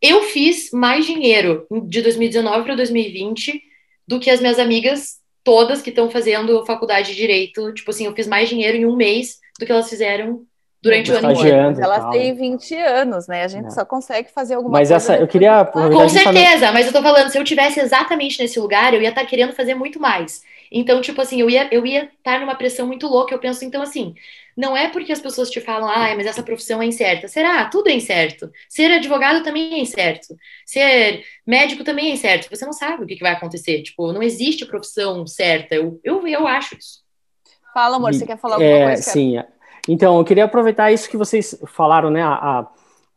[0.00, 3.62] Eu fiz mais dinheiro de 2019 para 2020
[4.06, 7.72] do que as minhas amigas todas que estão fazendo faculdade de direito.
[7.72, 10.46] Tipo assim, eu fiz mais dinheiro em um mês do que elas fizeram
[10.88, 11.80] durante o ano inteiro.
[11.80, 13.44] Elas têm 20 anos, né?
[13.44, 13.70] A gente é.
[13.70, 14.94] só consegue fazer alguma mas coisa.
[14.94, 15.64] Mas essa, eu queria.
[15.64, 19.22] Com certeza, mas eu tô falando, se eu tivesse exatamente nesse lugar, eu ia estar
[19.22, 20.42] tá querendo fazer muito mais.
[20.70, 23.34] Então, tipo assim, eu ia eu ia estar tá numa pressão muito louca.
[23.34, 24.14] Eu penso, então, assim,
[24.56, 27.28] não é porque as pessoas te falam, ah, mas essa profissão é incerta.
[27.28, 27.64] Será?
[27.66, 28.50] Tudo é incerto.
[28.68, 30.36] Ser advogado também é incerto.
[30.66, 32.48] Ser médico também é incerto.
[32.50, 33.82] Você não sabe o que, que vai acontecer.
[33.82, 35.74] Tipo, não existe profissão certa.
[35.74, 37.06] Eu, eu, eu acho isso.
[37.72, 39.02] Fala, amor, você quer falar alguma é, coisa?
[39.02, 39.38] Sim,
[39.88, 42.22] então, eu queria aproveitar isso que vocês falaram, né?
[42.22, 42.68] A,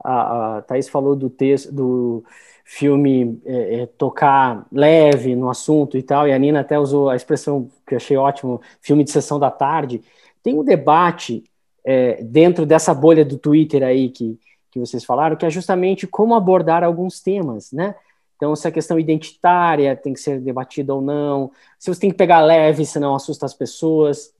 [0.03, 2.23] a, a Thaís falou do texto, do
[2.63, 7.15] filme é, é, tocar leve no assunto e tal, e a Nina até usou a
[7.17, 10.01] expressão que eu achei ótimo, filme de sessão da tarde.
[10.41, 11.43] Tem um debate
[11.83, 14.39] é, dentro dessa bolha do Twitter aí que,
[14.71, 17.95] que vocês falaram, que é justamente como abordar alguns temas, né?
[18.37, 22.17] Então, se a questão identitária tem que ser debatida ou não, se você tem que
[22.17, 24.33] pegar leve, senão assusta as pessoas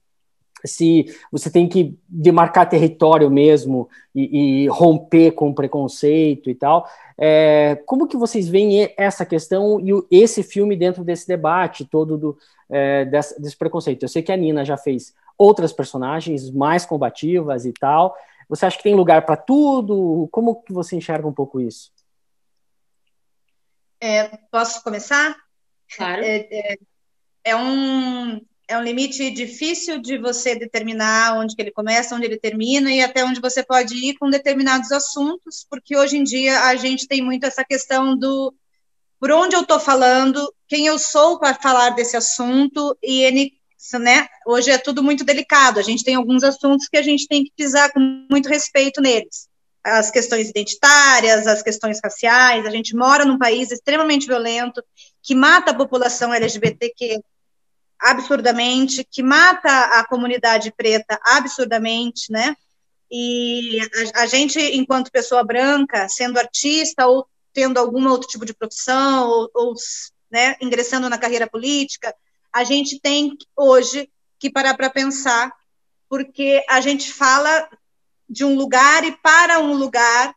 [0.65, 6.87] se você tem que demarcar território mesmo e, e romper com preconceito e tal.
[7.17, 12.37] É, como que vocês veem essa questão e esse filme dentro desse debate todo do,
[12.69, 14.03] é, desse, desse, preconceito?
[14.03, 18.15] Eu sei que a Nina já fez outras personagens mais combativas e tal.
[18.49, 20.27] Você acha que tem lugar para tudo?
[20.31, 21.91] Como que você enxerga um pouco isso?
[23.99, 25.35] É, posso começar?
[25.95, 26.23] Claro.
[26.23, 26.77] É, é,
[27.43, 28.41] é um
[28.71, 33.01] é um limite difícil de você determinar onde que ele começa, onde ele termina e
[33.01, 37.21] até onde você pode ir com determinados assuntos, porque hoje em dia a gente tem
[37.21, 38.53] muito essa questão do
[39.19, 43.51] por onde eu estou falando, quem eu sou para falar desse assunto e ele,
[43.99, 44.27] né?
[44.47, 45.77] Hoje é tudo muito delicado.
[45.77, 47.99] A gente tem alguns assuntos que a gente tem que pisar com
[48.31, 49.47] muito respeito neles.
[49.83, 52.65] As questões identitárias, as questões raciais.
[52.65, 54.81] A gente mora num país extremamente violento
[55.21, 57.21] que mata a população LGBTQ
[58.01, 62.55] absurdamente, que mata a comunidade preta absurdamente, né?
[63.09, 63.79] E
[64.15, 69.27] a, a, gente, enquanto pessoa branca, sendo artista ou tendo algum outro tipo de profissão,
[69.27, 69.75] ou, ou
[70.31, 72.15] né, ingressando na carreira política,
[72.51, 74.09] a gente tem hoje
[74.39, 75.51] que parar para pensar,
[76.09, 77.69] porque a gente fala
[78.29, 80.33] de um lugar e para um lugar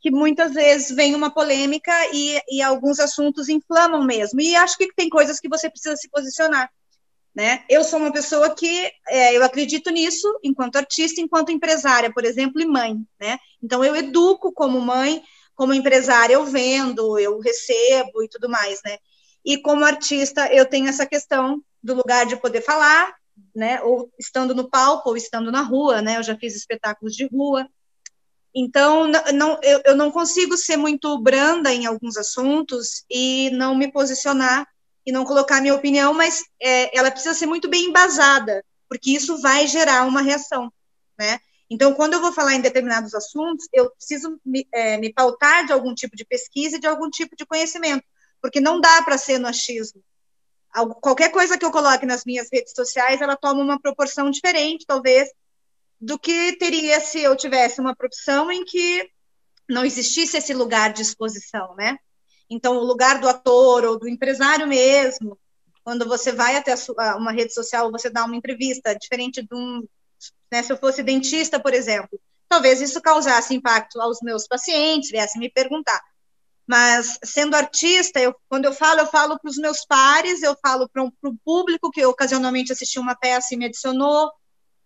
[0.00, 4.40] que muitas vezes vem uma polêmica e, e alguns assuntos inflamam mesmo.
[4.40, 6.70] E acho que tem coisas que você precisa se posicionar.
[7.38, 7.62] Né?
[7.68, 12.60] Eu sou uma pessoa que é, eu acredito nisso enquanto artista, enquanto empresária, por exemplo,
[12.60, 13.38] e mãe, né?
[13.62, 15.22] Então eu educo como mãe,
[15.54, 18.98] como empresária eu vendo, eu recebo e tudo mais, né?
[19.44, 23.14] E como artista eu tenho essa questão do lugar de poder falar,
[23.54, 23.80] né?
[23.82, 26.16] Ou estando no palco ou estando na rua, né?
[26.16, 27.68] Eu já fiz espetáculos de rua.
[28.52, 33.92] Então, não, eu, eu não consigo ser muito branda em alguns assuntos e não me
[33.92, 34.66] posicionar
[35.08, 39.40] e não colocar minha opinião, mas é, ela precisa ser muito bem embasada, porque isso
[39.40, 40.70] vai gerar uma reação,
[41.18, 41.40] né?
[41.70, 45.72] Então, quando eu vou falar em determinados assuntos, eu preciso me, é, me pautar de
[45.72, 48.04] algum tipo de pesquisa e de algum tipo de conhecimento,
[48.42, 50.04] porque não dá para ser no achismo.
[51.00, 55.30] Qualquer coisa que eu coloque nas minhas redes sociais, ela toma uma proporção diferente, talvez,
[55.98, 59.10] do que teria se eu tivesse uma profissão em que
[59.66, 61.96] não existisse esse lugar de exposição, né?
[62.50, 65.38] Então, o lugar do ator ou do empresário mesmo,
[65.84, 69.82] quando você vai até sua, uma rede social, você dá uma entrevista, diferente de um.
[70.50, 75.40] Né, se eu fosse dentista, por exemplo, talvez isso causasse impacto aos meus pacientes, viessem
[75.40, 76.00] me perguntar.
[76.66, 80.86] Mas, sendo artista, eu, quando eu falo, eu falo para os meus pares, eu falo
[80.86, 84.30] para o público que ocasionalmente assistiu uma peça e me adicionou.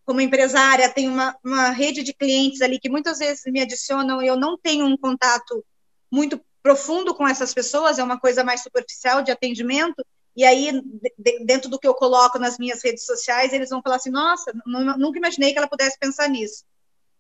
[0.05, 4.27] Como empresária, tenho uma, uma rede de clientes ali que muitas vezes me adicionam e
[4.29, 5.65] eu não tenho um contato
[6.11, 10.71] muito profundo com essas pessoas, é uma coisa mais superficial de atendimento, e aí,
[11.45, 15.19] dentro do que eu coloco nas minhas redes sociais, eles vão falar assim: nossa, nunca
[15.19, 16.65] imaginei que ela pudesse pensar nisso.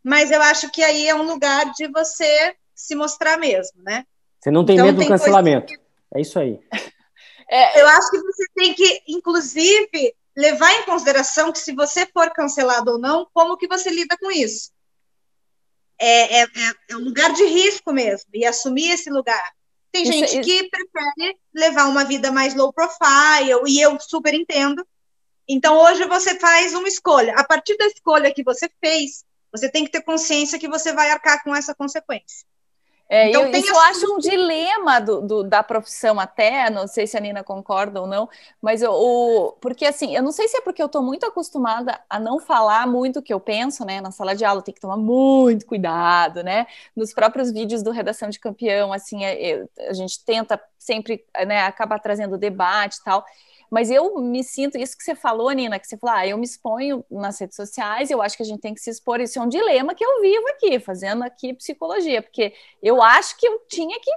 [0.03, 4.05] Mas eu acho que aí é um lugar de você se mostrar mesmo, né?
[4.41, 5.67] Você não tem então, medo do cancelamento.
[5.67, 5.81] Que...
[6.15, 6.59] É isso aí.
[7.51, 12.31] É, eu acho que você tem que, inclusive, levar em consideração que se você for
[12.31, 14.71] cancelado ou não, como que você lida com isso
[16.05, 16.47] é, é,
[16.91, 19.53] é, um lugar de risco mesmo, e assumir esse lugar.
[19.93, 20.43] Tem isso, gente isso.
[20.43, 24.87] que prefere levar uma vida mais low profile, e eu super entendo.
[25.49, 27.35] Então, hoje você faz uma escolha.
[27.37, 31.11] A partir da escolha que você fez, você tem que ter consciência que você vai
[31.11, 32.47] arcar com essa consequência.
[33.13, 37.07] É, então, eu, isso eu acho um dilema do, do, da profissão até, não sei
[37.07, 38.27] se a Nina concorda ou não,
[38.59, 42.01] mas eu, o, porque assim, eu não sei se é porque eu estou muito acostumada
[42.09, 44.01] a não falar muito o que eu penso, né?
[44.01, 46.67] Na sala de aula tem que tomar muito cuidado, né?
[46.97, 51.99] Nos próprios vídeos do Redação de Campeão, assim, é, a gente tenta sempre né, acabar
[51.99, 53.27] trazendo debate e tal.
[53.73, 56.45] Mas eu me sinto, isso que você falou, Nina, que você falou, ah, eu me
[56.45, 59.43] exponho nas redes sociais, eu acho que a gente tem que se expor, isso é
[59.43, 63.99] um dilema que eu vivo aqui, fazendo aqui psicologia, porque eu acho que eu tinha
[63.99, 64.11] que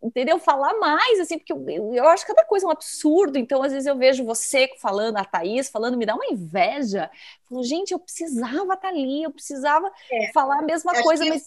[0.00, 0.38] entendeu?
[0.38, 3.38] Falar mais, assim, porque eu, eu, acho cada coisa um absurdo.
[3.38, 7.08] Então, às vezes, eu vejo você falando, a Thaís falando, me dá uma inveja.
[7.48, 11.44] falo, gente, eu precisava estar tá ali, eu precisava é, falar a mesma coisa, mas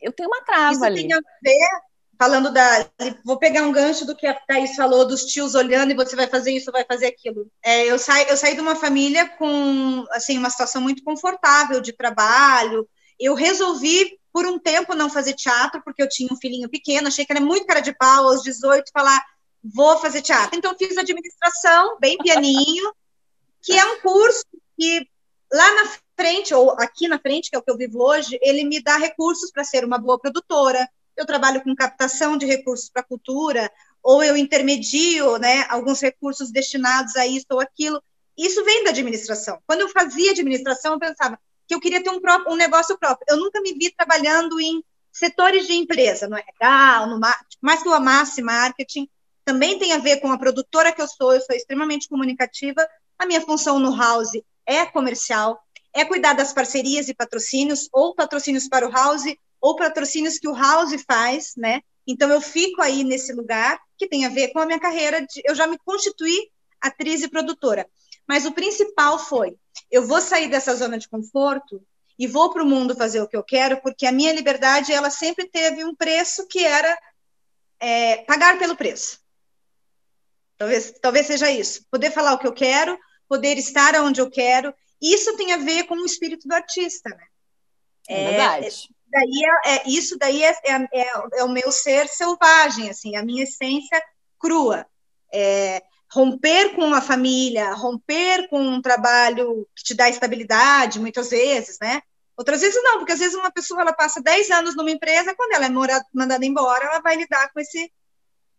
[0.00, 1.08] eu tenho uma trava isso ali.
[1.08, 1.68] Tem a ver
[2.18, 2.88] falando da.
[3.24, 6.26] Vou pegar um gancho do que a Thaís falou, dos tios olhando e você vai
[6.26, 7.50] fazer isso, vai fazer aquilo.
[7.62, 11.92] É, eu, saí, eu saí de uma família com assim, uma situação muito confortável de
[11.92, 12.88] trabalho.
[13.18, 17.24] Eu resolvi, por um tempo, não fazer teatro, porque eu tinha um filhinho pequeno, achei
[17.24, 19.24] que era muito cara de pau, aos 18, falar,
[19.62, 20.58] vou fazer teatro.
[20.58, 22.92] Então, fiz administração, bem pianinho,
[23.62, 24.44] que é um curso
[24.78, 25.08] que
[25.52, 28.64] lá na frente, ou aqui na frente, que é o que eu vivo hoje, ele
[28.64, 33.02] me dá recursos para ser uma boa produtora, eu trabalho com captação de recursos para
[33.02, 33.70] a cultura,
[34.02, 38.02] ou eu intermedio né, alguns recursos destinados a isso ou aquilo.
[38.36, 39.58] Isso vem da administração.
[39.66, 43.26] Quando eu fazia administração, eu pensava que eu queria ter um, próprio, um negócio próprio.
[43.28, 47.18] Eu nunca me vi trabalhando em setores de empresa, no RH, no
[47.62, 49.08] mais que o amasse marketing,
[49.46, 52.86] também tem a ver com a produtora que eu sou, eu sou extremamente comunicativa,
[53.18, 54.32] a minha função no house
[54.66, 55.58] é comercial,
[55.94, 59.24] é cuidar das parcerias e patrocínios, ou patrocínios para o house,
[59.66, 61.80] ou patrocínios que o House faz, né?
[62.06, 65.20] Então eu fico aí nesse lugar que tem a ver com a minha carreira.
[65.22, 66.48] De, eu já me constituí
[66.80, 67.84] atriz e produtora.
[68.28, 69.56] Mas o principal foi:
[69.90, 71.84] eu vou sair dessa zona de conforto
[72.16, 75.10] e vou para o mundo fazer o que eu quero, porque a minha liberdade ela
[75.10, 76.96] sempre teve um preço que era
[77.80, 79.18] é, pagar pelo preço.
[80.56, 81.84] Talvez, talvez seja isso.
[81.90, 82.96] Poder falar o que eu quero,
[83.28, 84.72] poder estar onde eu quero.
[85.02, 87.26] Isso tem a ver com o espírito do artista, né?
[88.08, 88.95] É, é verdade.
[89.16, 93.22] Daí é, é, isso daí é, é, é, é, o meu ser selvagem, assim, a
[93.22, 94.02] minha essência
[94.38, 94.86] crua.
[95.32, 101.78] É, romper com uma família, romper com um trabalho que te dá estabilidade, muitas vezes,
[101.80, 102.00] né?
[102.36, 105.52] Outras vezes não, porque às vezes uma pessoa ela passa 10 anos numa empresa, quando
[105.52, 107.90] ela é mandada embora, ela vai lidar com esse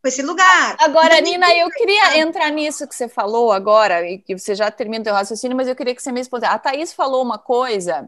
[0.02, 0.76] com esse lugar.
[0.80, 4.70] Agora, então, Nina, eu queria entrar nisso que você falou agora, e que você já
[4.70, 6.54] termina o seu raciocínio, mas eu queria que você me respondesse.
[6.54, 8.08] A Thaís falou uma coisa,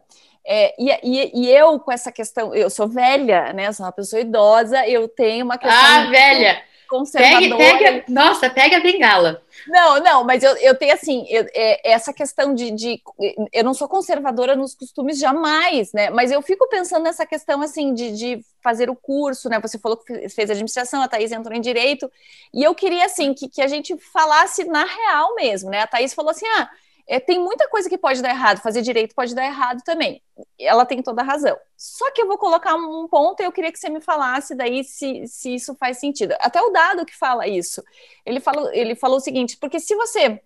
[0.52, 3.72] é, e, e, e, eu com essa questão, eu sou velha, né?
[3.72, 5.80] Sou uma pessoa idosa, eu tenho uma questão.
[5.80, 6.64] Ah, velha!
[6.90, 7.56] conservadora.
[7.56, 9.44] Pegue, pega, nossa, pega a bengala.
[9.68, 13.02] Não, não, mas eu, eu tenho assim, eu, é, essa questão de, de,
[13.54, 16.10] Eu não sou conservadora nos costumes jamais, né?
[16.10, 19.60] Mas eu fico pensando nessa questão assim de, de fazer o curso, né?
[19.60, 22.12] Você falou que fez administração, a Thaís entrou em direito,
[22.52, 25.82] e eu queria assim que, que a gente falasse na real mesmo, né?
[25.82, 26.70] A Thaís falou assim: ah
[27.10, 30.22] é, tem muita coisa que pode dar errado, fazer direito pode dar errado também.
[30.60, 31.58] Ela tem toda a razão.
[31.76, 34.84] Só que eu vou colocar um ponto e eu queria que você me falasse daí
[34.84, 36.36] se, se isso faz sentido.
[36.40, 37.84] Até o dado que fala isso.
[38.24, 40.40] Ele falou, ele falou o seguinte: porque se você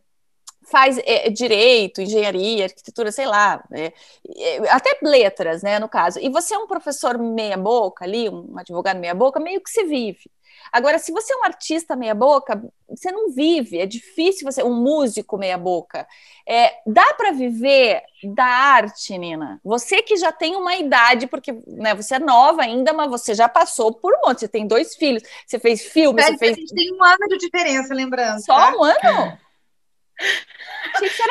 [0.62, 3.92] faz é, direito, engenharia, arquitetura, sei lá, é,
[4.34, 8.58] é, até letras, né, no caso, e você é um professor meia boca ali, um
[8.58, 10.32] advogado meia boca, meio que se vive.
[10.72, 15.38] Agora, se você é um artista meia-boca, você não vive, é difícil você, um músico
[15.38, 16.08] meia-boca.
[16.48, 19.60] É, dá para viver da arte, Nina?
[19.64, 23.48] Você que já tem uma idade, porque né, você é nova ainda, mas você já
[23.48, 24.42] passou por um monte.
[24.42, 26.58] Você tem dois filhos, você fez filme, você fez.
[26.58, 28.44] A gente tem um ano de diferença, lembrando.
[28.44, 28.76] Só tá?
[28.76, 29.38] um ano?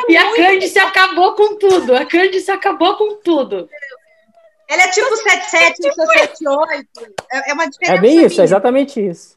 [0.09, 1.97] e a Candice acabou com tudo.
[1.97, 3.69] A Candice acabou com tudo.
[4.73, 6.89] Ela é tipo 77, eu sou 78.
[7.31, 7.99] É, é uma diferença.
[7.99, 9.37] É bem isso, é exatamente isso.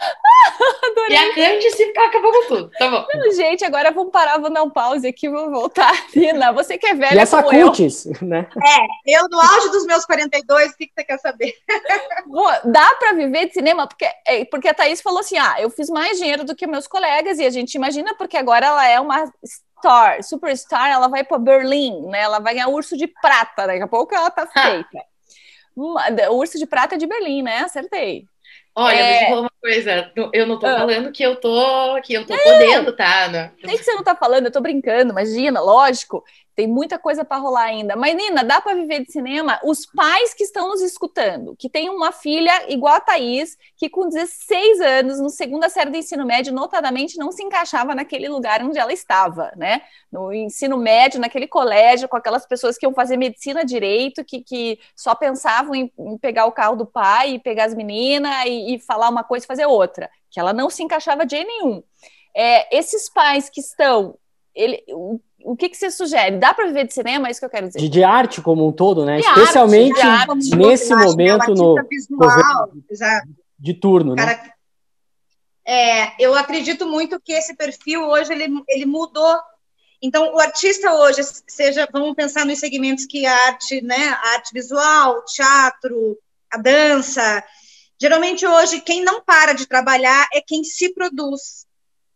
[0.90, 1.14] Adorei.
[1.14, 2.70] E a Candice acabou com tudo.
[2.78, 3.06] Tá bom.
[3.12, 5.92] Não, gente, agora vamos parar, vamos dar um pause aqui, vamos voltar.
[6.16, 8.48] Nina, você que é velha e essa Cutis, né?
[8.56, 11.54] É, eu no auge dos meus 42, o que, que você quer saber?
[12.64, 13.86] Dá para viver de cinema?
[13.86, 16.86] Porque, é, porque a Thaís falou assim, ah, eu fiz mais dinheiro do que meus
[16.86, 19.30] colegas, e a gente imagina porque agora ela é uma
[19.80, 22.20] star, superstar, ela vai para Berlim, né?
[22.20, 25.04] Ela vai ganhar urso de prata, daqui a pouco ela tá feita.
[25.74, 27.58] o urso de prata é de Berlim, né?
[27.58, 28.24] Acertei.
[28.74, 29.08] Olha, é...
[29.08, 30.12] deixa eu falar uma coisa.
[30.32, 30.78] Eu não tô ah.
[30.78, 32.42] falando que eu tô, que eu tô não.
[32.42, 33.52] podendo, tá, Ana?
[33.64, 36.22] Nem que você não tá falando, eu tô brincando, imagina, lógico.
[36.60, 37.96] Tem muita coisa para rolar ainda.
[37.96, 39.58] Mas, Nina, dá para viver de cinema?
[39.64, 44.06] Os pais que estão nos escutando, que tem uma filha igual a Thaís, que com
[44.06, 48.78] 16 anos, no segunda série do ensino médio, notadamente não se encaixava naquele lugar onde
[48.78, 49.80] ela estava, né?
[50.12, 54.78] No ensino médio, naquele colégio, com aquelas pessoas que iam fazer medicina direito, que, que
[54.94, 58.78] só pensavam em, em pegar o carro do pai e pegar as meninas e, e
[58.78, 61.82] falar uma coisa e fazer outra, que ela não se encaixava de nenhum.
[62.36, 64.14] É, esses pais que estão
[64.54, 64.84] ele,
[65.56, 66.38] que, que você sugere?
[66.38, 67.28] Dá para viver de cinema?
[67.28, 67.78] É isso que eu quero dizer.
[67.78, 69.18] De, de arte como um todo, né?
[69.18, 72.70] De Especialmente arte, nesse momento no visual,
[73.58, 74.24] de turno, né?
[74.24, 74.54] Cara,
[75.66, 79.38] é, eu acredito muito que esse perfil hoje ele, ele mudou.
[80.02, 84.50] Então, o artista hoje, seja, vamos pensar nos segmentos que a arte, né, a arte
[84.52, 86.18] visual, teatro,
[86.50, 87.44] a dança.
[88.00, 91.66] Geralmente hoje quem não para de trabalhar é quem se produz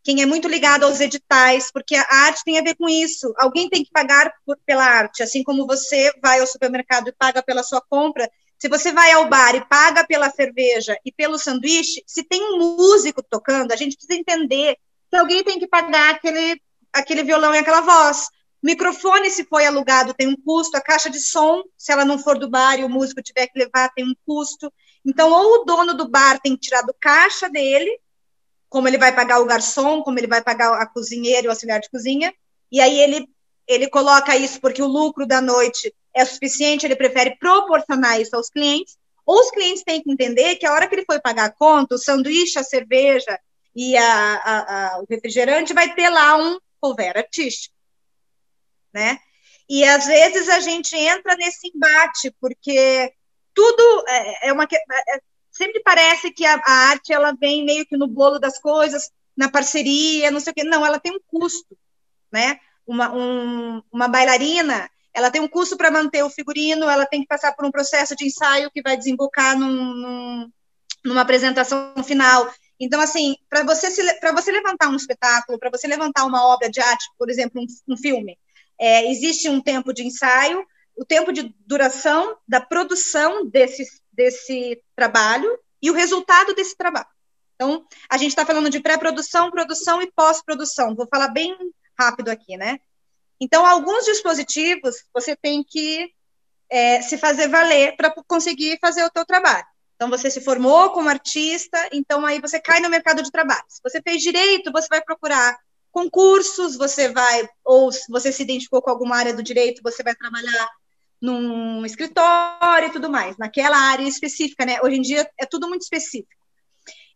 [0.05, 3.33] quem é muito ligado aos editais, porque a arte tem a ver com isso.
[3.37, 7.41] Alguém tem que pagar por, pela arte, assim como você vai ao supermercado e paga
[7.41, 8.29] pela sua compra.
[8.59, 12.77] Se você vai ao bar e paga pela cerveja e pelo sanduíche, se tem um
[12.77, 14.77] músico tocando, a gente precisa entender
[15.09, 16.61] que alguém tem que pagar aquele,
[16.93, 18.27] aquele violão e aquela voz.
[18.61, 20.77] O microfone, se foi alugado, tem um custo.
[20.77, 23.57] A caixa de som, se ela não for do bar e o músico tiver que
[23.57, 24.71] levar, tem um custo.
[25.03, 27.99] Então, ou o dono do bar tem que tirar do caixa dele,
[28.69, 31.79] como ele vai pagar o garçom, como ele vai pagar a cozinheira e o auxiliar
[31.79, 32.33] de cozinha,
[32.71, 33.27] e aí ele,
[33.67, 38.49] ele coloca isso porque o lucro da noite é suficiente, ele prefere proporcionar isso aos
[38.49, 41.51] clientes, ou os clientes têm que entender que a hora que ele foi pagar a
[41.51, 43.39] conta, o sanduíche, a cerveja
[43.75, 47.75] e a, a, a, o refrigerante vai ter lá um cover artístico,
[48.93, 49.19] né?
[49.67, 53.11] E às vezes a gente entra nesse embate, porque
[53.53, 55.21] tudo é, é uma é,
[55.55, 59.49] sempre parece que a, a, arte ela vem meio que no bolo das coisas, na
[59.49, 60.63] parceria, não sei o quê.
[60.63, 61.77] Não, ela tem um custo,
[62.31, 62.59] né?
[62.85, 67.27] Uma, um, uma bailarina, ela tem um custo para manter o figurino, ela tem que
[67.27, 70.51] passar por um processo de ensaio que vai desembocar num, num,
[71.03, 72.53] numa apresentação final.
[72.79, 76.81] Então, assim, para você, para você levantar um espetáculo, para você levantar uma obra de
[76.81, 78.37] arte, por exemplo, um, um filme,
[78.77, 80.65] é, existe um tempo de ensaio,
[80.97, 83.85] o tempo de duração da produção desse,
[84.15, 87.07] desse trabalho e o resultado desse trabalho.
[87.55, 90.95] Então, a gente está falando de pré-produção, produção e pós-produção.
[90.95, 91.55] Vou falar bem
[91.97, 92.79] rápido aqui, né?
[93.39, 96.11] Então, alguns dispositivos você tem que
[96.69, 99.65] é, se fazer valer para conseguir fazer o teu trabalho.
[99.95, 103.63] Então, você se formou como artista, então aí você cai no mercado de trabalho.
[103.69, 105.57] Se você fez direito, você vai procurar
[105.91, 110.13] concursos, você vai, ou se você se identificou com alguma área do direito, você vai
[110.13, 110.69] trabalhar
[111.21, 114.79] num escritório e tudo mais, naquela área específica, né?
[114.83, 116.29] Hoje em dia é tudo muito específico.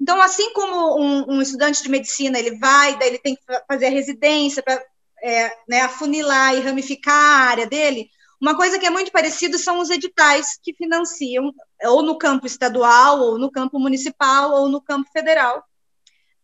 [0.02, 3.88] Então, assim como um, um estudante de medicina, ele vai, daí ele tem que fazer
[3.88, 4.82] a residência para
[5.22, 8.10] é, né, afunilar e ramificar a área dele,
[8.42, 13.20] uma coisa que é muito parecida são os editais que financiam, ou no campo estadual,
[13.20, 15.62] ou no campo municipal, ou no campo federal,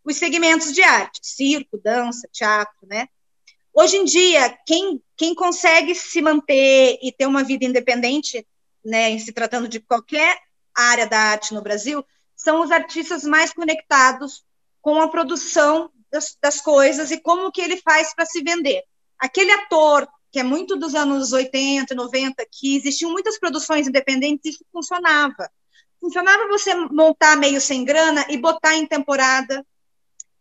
[0.04, 3.08] os segmentos de arte, circo, dança, teatro, né?
[3.78, 8.48] Hoje em dia, quem, quem consegue se manter e ter uma vida independente,
[8.84, 10.40] né, em se tratando de qualquer
[10.74, 12.02] área da arte no Brasil,
[12.38, 14.46] são os artistas mais conectados
[14.82, 18.82] com a produção das, das coisas e como que ele faz para se vender.
[19.20, 24.66] Aquele ator que é muito dos anos 80, 90, que existiam muitas produções independentes, isso
[24.72, 25.50] funcionava.
[26.00, 29.66] Funcionava você montar meio sem grana e botar em temporada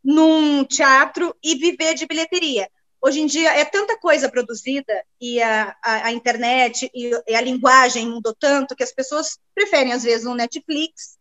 [0.05, 2.69] num teatro e viver de bilheteria.
[3.07, 7.41] Hoje em dia é tanta coisa produzida e a, a, a internet e, e, a
[7.43, 11.19] linguagem mudou tanto que as pessoas preferem, às vezes, um Netflix,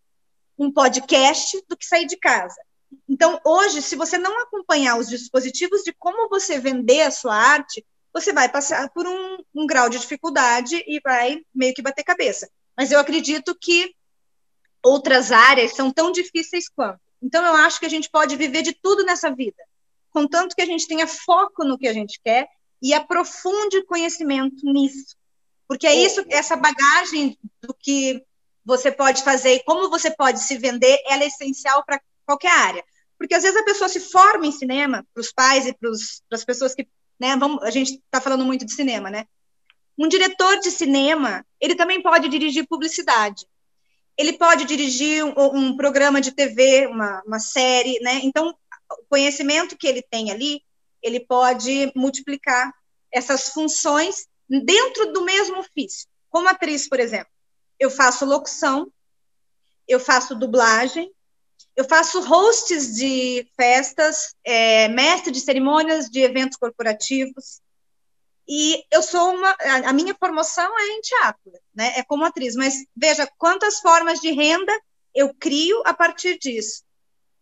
[0.58, 2.56] um podcast, do que sair de casa.
[3.10, 7.86] Então, hoje, se você não acompanhar os dispositivos de como você vender a sua arte,
[8.14, 12.50] você vai passar por um, um grau de dificuldade e vai meio que bater cabeça.
[12.78, 13.94] Mas eu acredito que
[14.82, 17.02] outras áreas são tão difíceis quanto.
[17.22, 19.62] Então, eu acho que a gente pode viver de tudo nessa vida,
[20.14, 22.48] contanto que a gente tenha foco no que a gente quer
[22.82, 25.16] e aprofunde conhecimento nisso.
[25.68, 28.24] Porque é isso, essa bagagem do que
[28.64, 32.84] você pode fazer e como você pode se vender, ela é essencial para qualquer área.
[33.18, 35.90] Porque às vezes a pessoa se forma em cinema, para os pais e para
[36.32, 36.88] as pessoas que
[37.20, 37.36] né?
[37.38, 39.26] Vamos, a gente está falando muito de cinema, né?
[39.98, 43.46] Um diretor de cinema, ele também pode dirigir publicidade.
[44.18, 48.20] Ele pode dirigir um, um programa de TV, uma, uma série, né?
[48.24, 48.54] Então,
[49.00, 50.62] o conhecimento que ele tem ali,
[51.02, 52.74] ele pode multiplicar
[53.12, 56.08] essas funções dentro do mesmo ofício.
[56.30, 57.32] Como atriz, por exemplo,
[57.80, 58.92] eu faço locução,
[59.88, 61.12] eu faço dublagem,
[61.76, 67.62] eu faço hosts de festas, é, mestre de cerimônias de eventos corporativos.
[68.48, 69.56] E eu sou uma.
[69.86, 71.94] A minha formação é em teatro, né?
[71.98, 72.56] É como atriz.
[72.56, 74.72] Mas veja quantas formas de renda
[75.16, 76.84] eu crio a partir disso.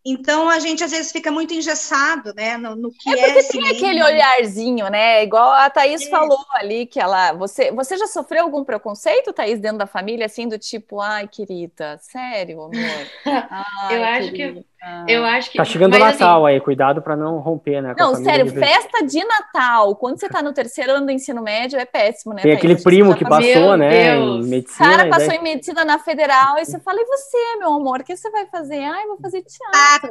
[0.04, 3.12] Então a gente às vezes fica muito engessado, né, no, no que é.
[3.12, 5.22] Porque é tem aquele olharzinho, né?
[5.22, 6.10] Igual a Thaís é.
[6.10, 7.32] falou ali que ela.
[7.34, 11.98] Você, você já sofreu algum preconceito, Thaís, dentro da família, assim, do tipo, ai, querida,
[11.98, 12.72] sério, amor?
[13.24, 14.60] Ai, eu acho querida.
[14.60, 14.71] que.
[15.06, 15.58] Eu acho que.
[15.58, 17.94] Tá chegando o Natal assim, aí, cuidado para não romper, né?
[17.96, 21.78] Não, sério, de festa de Natal, quando você tá no terceiro ano do ensino médio,
[21.78, 22.42] é péssimo, né?
[22.42, 24.16] Tem aquele primo que passou, né?
[24.16, 24.96] Em medicina.
[24.96, 25.38] Cara passou daí...
[25.38, 28.46] em medicina na federal e você fala, e você, meu amor, o que você vai
[28.46, 28.82] fazer?
[28.82, 30.10] Ai, vou fazer teatro.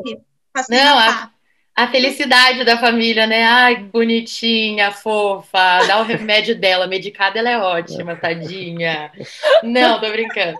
[0.69, 1.29] Não, a,
[1.75, 3.43] a felicidade da família, né?
[3.43, 9.11] Ai, bonitinha, fofa, dá o remédio dela, medicada ela é ótima, tadinha.
[9.63, 10.57] Não, tô brincando.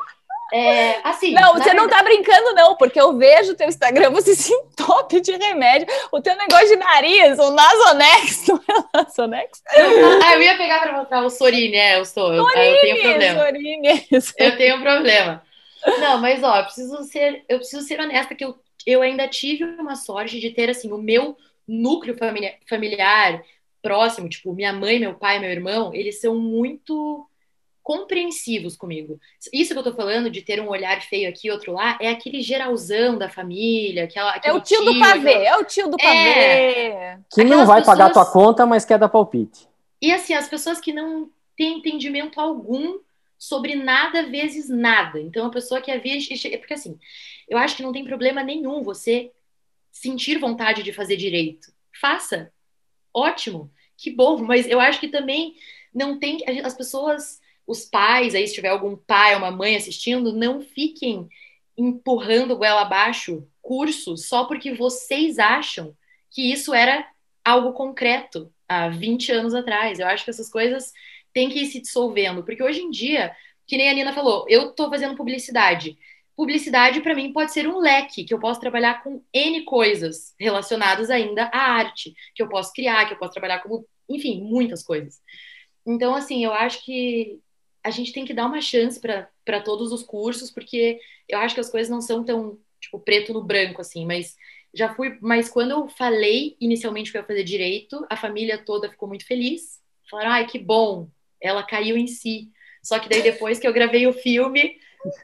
[0.52, 1.78] É, assim, não, você verdade...
[1.78, 5.88] não tá brincando, não, porque eu vejo o teu Instagram, você se entope de remédio.
[6.12, 9.64] O teu negócio de nariz, o Nasonex, não é Nasonex?
[10.24, 12.34] Ah, eu ia pegar pra mostrar o Sorine, é, eu sou.
[12.34, 13.45] Eu, Sorine, eu tenho problema.
[13.45, 15.43] Sorine, Eu tenho problema.
[15.99, 19.64] Não, mas ó, eu preciso ser, eu preciso ser honesta que eu, eu ainda tive
[19.64, 21.38] uma sorte de ter assim o meu
[21.68, 23.41] núcleo familiar, familiar
[23.82, 27.28] próximo, tipo, minha mãe, meu pai, meu irmão, eles são muito
[27.92, 29.20] compreensivos comigo.
[29.52, 32.08] Isso que eu tô falando de ter um olhar feio aqui e outro lá, é
[32.08, 35.46] aquele geralzão da família, aquela, É o tio, tio do pavê, aquela...
[35.46, 36.30] é o tio do pavê.
[36.30, 37.98] É, que não vai pessoas...
[37.98, 39.68] pagar tua conta, mas quer dar palpite.
[40.02, 42.98] E assim, as pessoas que não têm entendimento algum
[43.38, 45.20] sobre nada vezes nada.
[45.20, 46.38] Então, a pessoa que é virgem...
[46.60, 46.98] Porque assim,
[47.50, 49.34] eu acho que não tem problema nenhum você
[49.92, 51.74] sentir vontade de fazer direito.
[52.00, 52.54] Faça.
[53.14, 53.70] Ótimo.
[53.98, 54.38] Que bom.
[54.38, 55.56] Mas eu acho que também
[55.94, 56.38] não tem...
[56.64, 61.30] As pessoas os pais, aí se tiver algum pai ou uma mãe assistindo, não fiquem
[61.78, 65.95] empurrando goela abaixo cursos só porque vocês acham
[66.30, 67.07] que isso era
[67.43, 69.99] algo concreto há 20 anos atrás.
[69.99, 70.93] Eu acho que essas coisas
[71.34, 73.36] têm que ir se dissolvendo, porque hoje em dia,
[73.68, 75.97] que nem a Nina falou, eu estou fazendo publicidade.
[76.36, 81.09] publicidade para mim pode ser um leque, que eu posso trabalhar com N coisas relacionadas
[81.09, 85.20] ainda à arte, que eu posso criar, que eu posso trabalhar como, enfim, muitas coisas.
[85.86, 87.39] Então, assim, eu acho que
[87.84, 91.61] a gente tem que dar uma chance para todos os cursos, porque eu acho que
[91.61, 94.36] as coisas não são tão, tipo, preto no branco, assim, mas
[94.73, 98.89] já fui, mas quando eu falei inicialmente que eu ia fazer direito, a família toda
[98.89, 99.82] ficou muito feliz.
[100.09, 101.09] Falaram, ai, que bom,
[101.41, 102.49] ela caiu em si.
[102.82, 104.77] Só que daí depois que eu gravei o filme,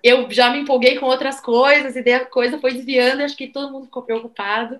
[0.03, 3.37] eu já me empolguei com outras coisas, e daí a coisa foi desviando, e acho
[3.37, 4.79] que todo mundo ficou preocupado.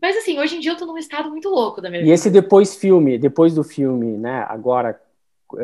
[0.00, 2.10] Mas assim, hoje em dia eu tô num estado muito louco da minha vida.
[2.10, 4.44] E esse depois filme, depois do filme, né?
[4.48, 5.00] Agora,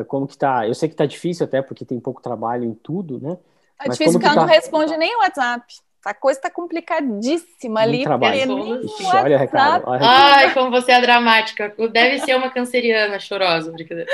[0.06, 0.66] como que tá?
[0.66, 3.36] Eu sei que tá difícil até, porque tem pouco trabalho em tudo, né?
[3.78, 4.40] Tá Mas difícil porque ela tá...
[4.42, 5.64] não responde nem o WhatsApp.
[6.04, 8.04] A coisa tá complicadíssima ali.
[8.04, 8.84] Trabalho.
[8.84, 9.82] Ixi, olha recado.
[9.88, 11.74] Olha Ai, como você é dramática.
[11.90, 13.72] Deve ser uma canceriana chorosa.
[13.72, 14.08] Brincadeira.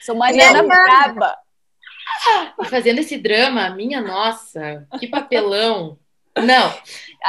[0.00, 1.36] Sou Mariana Braba.
[2.60, 5.98] E fazendo esse drama, minha nossa, que papelão.
[6.36, 6.74] Não.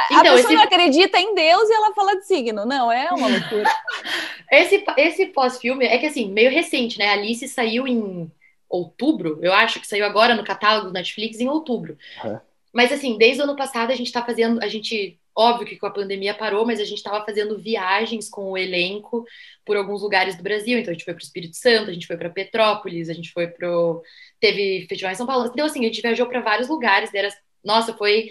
[0.06, 0.54] Então, a pessoa esse...
[0.54, 2.66] não acredita em Deus e ela fala de signo.
[2.66, 3.70] Não, é uma loucura.
[4.52, 7.08] esse esse pós-filme é que, assim, meio recente, né?
[7.08, 8.30] Alice saiu em
[8.68, 11.96] outubro, eu acho que saiu agora no catálogo do Netflix em outubro.
[12.22, 12.38] Uhum.
[12.72, 15.86] Mas, assim, desde o ano passado a gente tá fazendo, a gente, óbvio que com
[15.86, 19.24] a pandemia parou, mas a gente estava fazendo viagens com o elenco
[19.64, 20.78] por alguns lugares do Brasil.
[20.78, 23.32] Então, a gente foi para o Espírito Santo, a gente foi para Petrópolis, a gente
[23.32, 24.02] foi pro.
[24.38, 25.50] Teve festival em São Paulo.
[25.50, 27.14] Então, assim, a gente viajou para vários lugares.
[27.14, 27.30] Era...
[27.64, 28.28] Nossa, foi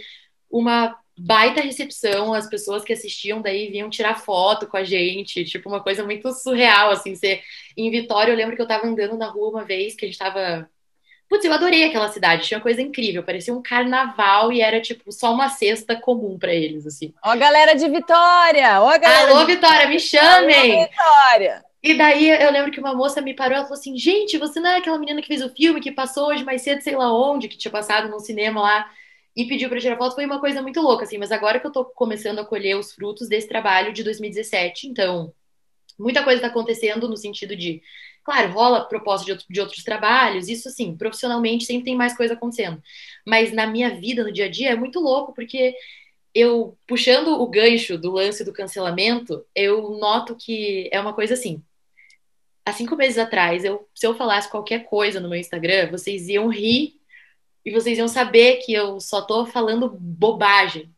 [0.49, 5.69] uma baita recepção, as pessoas que assistiam daí vinham tirar foto com a gente, tipo
[5.69, 7.41] uma coisa muito surreal, assim, ser
[7.77, 10.17] em Vitória, eu lembro que eu tava andando na rua uma vez, que a gente
[10.17, 10.69] tava
[11.27, 15.11] Putz, eu adorei aquela cidade, tinha uma coisa incrível, parecia um carnaval e era tipo
[15.11, 17.13] só uma cesta comum para eles, assim.
[17.23, 18.79] Ó, galera de Vitória!
[18.79, 19.55] Ó, galera Alô, de...
[19.55, 20.73] Vitória, me chamem!
[20.73, 21.65] Alô, Vitória!
[21.81, 24.69] E daí eu lembro que uma moça me parou, ela falou assim: gente, você não
[24.69, 27.47] é aquela menina que fez o filme, que passou hoje mais cedo, sei lá onde,
[27.47, 28.89] que tinha passado num cinema lá
[29.35, 31.17] e pediu para tirar foto foi uma coisa muito louca, assim.
[31.17, 35.33] Mas agora que eu tô começando a colher os frutos desse trabalho de 2017, então
[35.99, 37.81] muita coisa está acontecendo no sentido de,
[38.23, 42.33] claro, rola proposta de, outro, de outros trabalhos, isso sim, profissionalmente sempre tem mais coisa
[42.33, 42.81] acontecendo.
[43.25, 45.75] Mas na minha vida, no dia a dia, é muito louco, porque
[46.33, 51.63] eu, puxando o gancho do lance do cancelamento, eu noto que é uma coisa assim.
[52.65, 56.47] Há cinco meses atrás, eu, se eu falasse qualquer coisa no meu Instagram, vocês iam
[56.47, 56.99] rir
[57.65, 60.93] e vocês iam saber que eu só tô falando bobagem.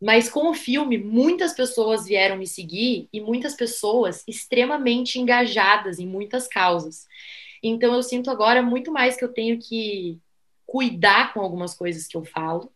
[0.00, 6.06] Mas com o filme, muitas pessoas vieram me seguir e muitas pessoas extremamente engajadas em
[6.06, 7.06] muitas causas.
[7.62, 10.20] Então eu sinto agora muito mais que eu tenho que
[10.66, 12.72] cuidar com algumas coisas que eu falo,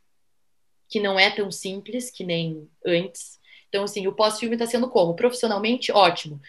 [0.89, 3.39] que não é tão simples que nem antes.
[3.69, 5.15] Então, assim, o pós-filme está sendo como?
[5.15, 6.41] Profissionalmente, ótimo.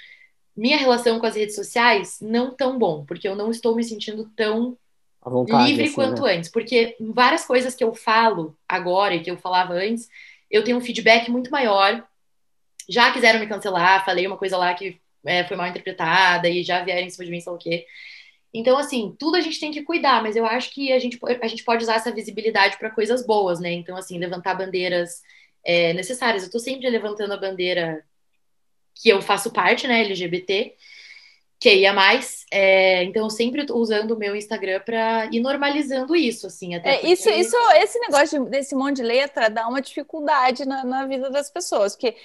[0.55, 4.29] Minha relação com as redes sociais, não tão bom, porque eu não estou me sentindo
[4.35, 4.77] tão
[5.29, 6.35] vontade, livre assim, quanto né?
[6.35, 10.09] antes, porque várias coisas que eu falo agora e que eu falava antes,
[10.49, 12.03] eu tenho um feedback muito maior.
[12.89, 16.83] Já quiseram me cancelar, falei uma coisa lá que é, foi mal interpretada e já
[16.83, 17.85] vieram em cima de mim, sei o quê.
[18.53, 21.47] Então, assim, tudo a gente tem que cuidar, mas eu acho que a gente, a
[21.47, 23.71] gente pode usar essa visibilidade para coisas boas, né?
[23.71, 25.21] Então, assim, levantar bandeiras
[25.63, 26.43] é, necessárias.
[26.43, 28.03] Eu tô sempre levantando a bandeira
[28.95, 30.75] que eu faço parte, né, LGBT,
[31.61, 32.43] que ia mais.
[32.49, 36.73] É, então, sempre usando o meu Instagram para ir normalizando isso, assim.
[36.73, 40.83] Até é, isso, isso, esse negócio de, desse monte de letra dá uma dificuldade na,
[40.83, 42.15] na vida das pessoas, porque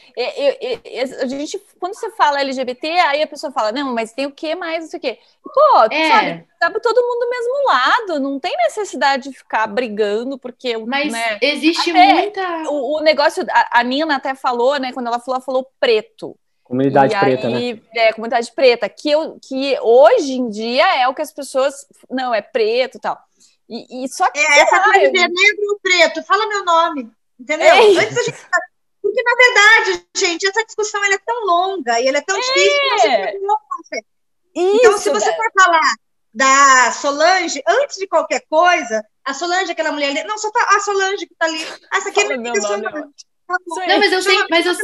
[1.20, 4.54] a gente, quando você fala LGBT, aí a pessoa fala, não, mas tem o que
[4.54, 5.18] mais, não sei o quê.
[5.42, 6.08] Pô, é.
[6.08, 10.78] sabe, tá todo mundo do mesmo lado, não tem necessidade de ficar brigando, porque.
[10.78, 12.70] Mas né, existe muita.
[12.70, 16.34] O, o negócio, a, a Nina até falou, né, quando ela falou, ela falou preto.
[16.66, 17.80] Comunidade e preta, aí, né?
[17.94, 21.86] É, comunidade preta, que, eu, que hoje em dia é o que as pessoas.
[22.10, 23.18] Não, é preto e tal.
[23.68, 24.38] E, e só que.
[24.38, 27.10] É, essa coisa de negro ou preto, fala meu nome.
[27.38, 27.68] Entendeu?
[27.68, 28.38] É Antes a gente.
[29.00, 32.40] Porque, na verdade, gente, essa discussão ela é tão longa e ela é tão é.
[32.40, 34.06] difícil que você não consegue.
[34.56, 35.94] Então, se você for falar
[36.34, 40.80] da Solange, antes de qualquer coisa, a Solange, aquela mulher ali, não, só tá a
[40.80, 41.64] Solange que tá ali.
[41.92, 43.14] Essa aqui é minha Solange.
[43.48, 44.74] Não, mas eu sei, mas eu,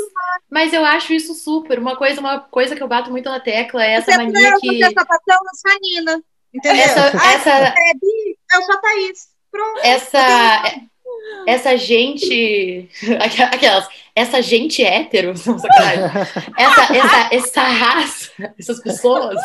[0.50, 1.78] mas eu acho isso super.
[1.78, 4.78] Uma coisa, uma coisa que eu bato muito na tecla é essa mania não, que.
[4.78, 6.22] Sapatão, eu sou a Nina.
[6.54, 6.82] Entendeu?
[6.82, 7.50] Essa, ah, essa...
[7.50, 9.28] É bi, eu sou a Thaís.
[9.50, 9.80] Pronto.
[9.82, 10.62] Essa,
[11.46, 12.88] essa gente.
[13.52, 13.88] Aquelas.
[14.14, 15.30] Essa gente hétero,
[16.58, 19.40] essa, essa, essa raça, essas pessoas,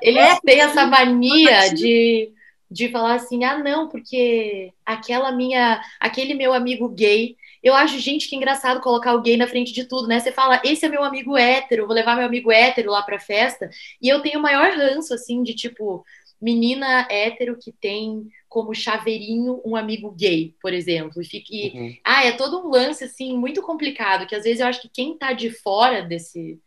[0.00, 2.32] eles têm essa mania de,
[2.68, 5.80] de falar assim: ah, não, porque aquela minha.
[6.00, 9.84] aquele meu amigo gay eu acho, gente, que engraçado colocar o gay na frente de
[9.84, 10.18] tudo, né?
[10.18, 13.70] Você fala, esse é meu amigo hétero, vou levar meu amigo hétero lá pra festa.
[14.00, 16.04] E eu tenho o maior ranço, assim, de tipo,
[16.42, 21.22] menina hétero que tem como chaveirinho um amigo gay, por exemplo.
[21.22, 21.96] E, fique, uhum.
[22.04, 25.16] ah, é todo um lance assim muito complicado que às vezes eu acho que quem
[25.16, 26.60] tá de fora desse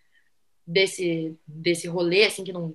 [0.65, 2.73] desse desse rolê assim que não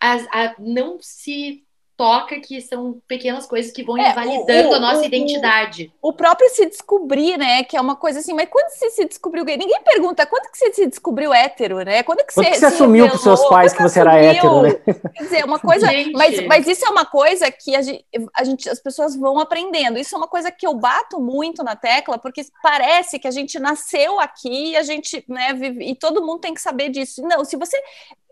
[0.00, 1.64] a, a, não se
[2.00, 5.92] toca que são pequenas coisas que vão é, invalidando o, o, a nossa o, identidade.
[6.00, 7.62] O, próprio se descobrir, né?
[7.62, 9.58] Que é uma coisa assim, mas quando você se descobriu gay?
[9.58, 12.02] Ninguém pergunta quando que você se descobriu hétero, né?
[12.02, 14.72] Quando que quando você, que você assumiu para seus pais que você, era hétero, né?
[15.14, 15.88] Quer dizer, uma coisa.
[16.14, 18.02] mas, mas isso é uma coisa que a gente,
[18.34, 19.98] a gente, as pessoas vão aprendendo.
[19.98, 23.58] Isso é uma coisa que eu bato muito na tecla, porque parece que a gente
[23.58, 27.20] nasceu aqui e a gente, né, vive, e todo mundo tem que saber disso.
[27.20, 27.78] Não, se você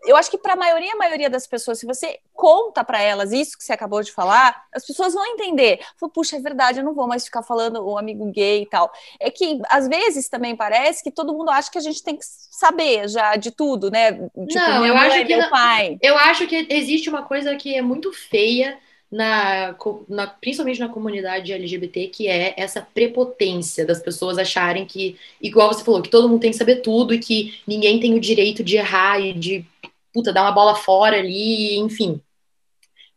[0.05, 3.31] eu acho que para a maioria, a maioria das pessoas, se você conta para elas
[3.31, 5.79] isso que você acabou de falar, as pessoas vão entender.
[5.97, 8.91] Fala, Puxa, é verdade, eu não vou mais ficar falando o amigo gay e tal.
[9.19, 12.25] É que às vezes também parece que todo mundo acha que a gente tem que
[12.25, 14.13] saber já de tudo, né?
[14.13, 15.97] Tipo, não, eu acho que meu pai.
[16.01, 18.77] Eu acho que existe uma coisa que é muito feia
[19.11, 19.75] na,
[20.07, 25.83] na, principalmente na comunidade LGBT, que é essa prepotência das pessoas acharem que, igual você
[25.83, 28.77] falou, que todo mundo tem que saber tudo e que ninguém tem o direito de
[28.77, 29.65] errar e de
[30.13, 32.21] puta, dar uma bola fora ali, enfim.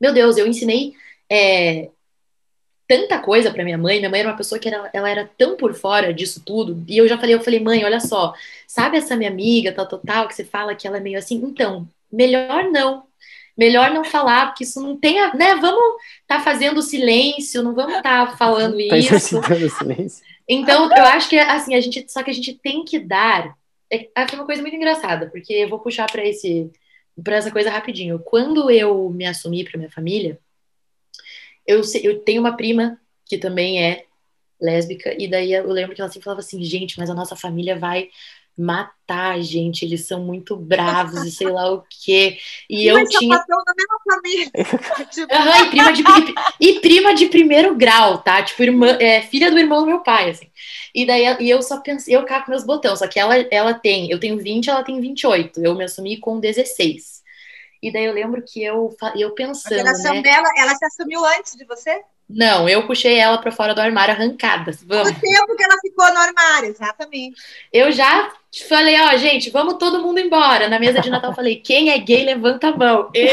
[0.01, 0.95] Meu Deus, eu ensinei
[1.31, 1.91] é,
[2.89, 3.99] tanta coisa para minha mãe.
[3.99, 6.85] Minha mãe era uma pessoa que era, ela era tão por fora disso tudo.
[6.89, 8.35] E eu já falei, eu falei, mãe, olha só,
[8.67, 11.37] sabe essa minha amiga, tal, tal, tal, que você fala que ela é meio assim?
[11.37, 13.05] Então, melhor não.
[13.57, 15.55] Melhor não falar, porque isso não tem, a, né?
[15.57, 19.79] Vamos estar tá fazendo silêncio, não vamos estar tá falando tá isso.
[19.79, 20.25] silêncio.
[20.49, 23.55] Então, eu acho que assim, a gente, só que a gente tem que dar
[23.93, 26.71] é, é uma coisa muito engraçada, porque eu vou puxar para esse
[27.23, 28.19] para essa coisa rapidinho.
[28.19, 30.39] Quando eu me assumi para minha família,
[31.67, 34.07] eu, eu tenho uma prima que também é
[34.59, 37.77] lésbica, e daí eu lembro que ela sempre falava assim, gente, mas a nossa família
[37.77, 38.09] vai
[38.57, 42.39] matar a gente, eles são muito bravos e sei lá o quê.
[42.69, 43.37] E eu tinha.
[43.37, 44.51] Da mesma família.
[45.33, 48.43] uhum, e, prima de, e, prima de primeiro grau, tá?
[48.43, 50.51] Tipo, irmã, é, filha do irmão do meu pai, assim.
[50.95, 54.11] E daí e eu só pensei, eu caco meus botões, só que ela, ela tem,
[54.11, 55.63] eu tenho 20, ela tem 28.
[55.63, 57.23] Eu me assumi com 16.
[57.83, 59.75] E daí eu lembro que eu, eu pensando.
[59.75, 60.23] A geração né?
[60.23, 62.03] dela, ela se assumiu antes de você?
[62.35, 64.73] Não, eu puxei ela para fora do armário arrancada.
[64.85, 65.11] Vamos.
[65.11, 67.41] O tempo que ela ficou no armário, exatamente.
[67.73, 68.33] Eu já
[68.69, 70.69] falei, ó, gente, vamos todo mundo embora.
[70.69, 73.11] Na mesa de Natal, falei, quem é gay, levanta a mão.
[73.15, 73.27] E...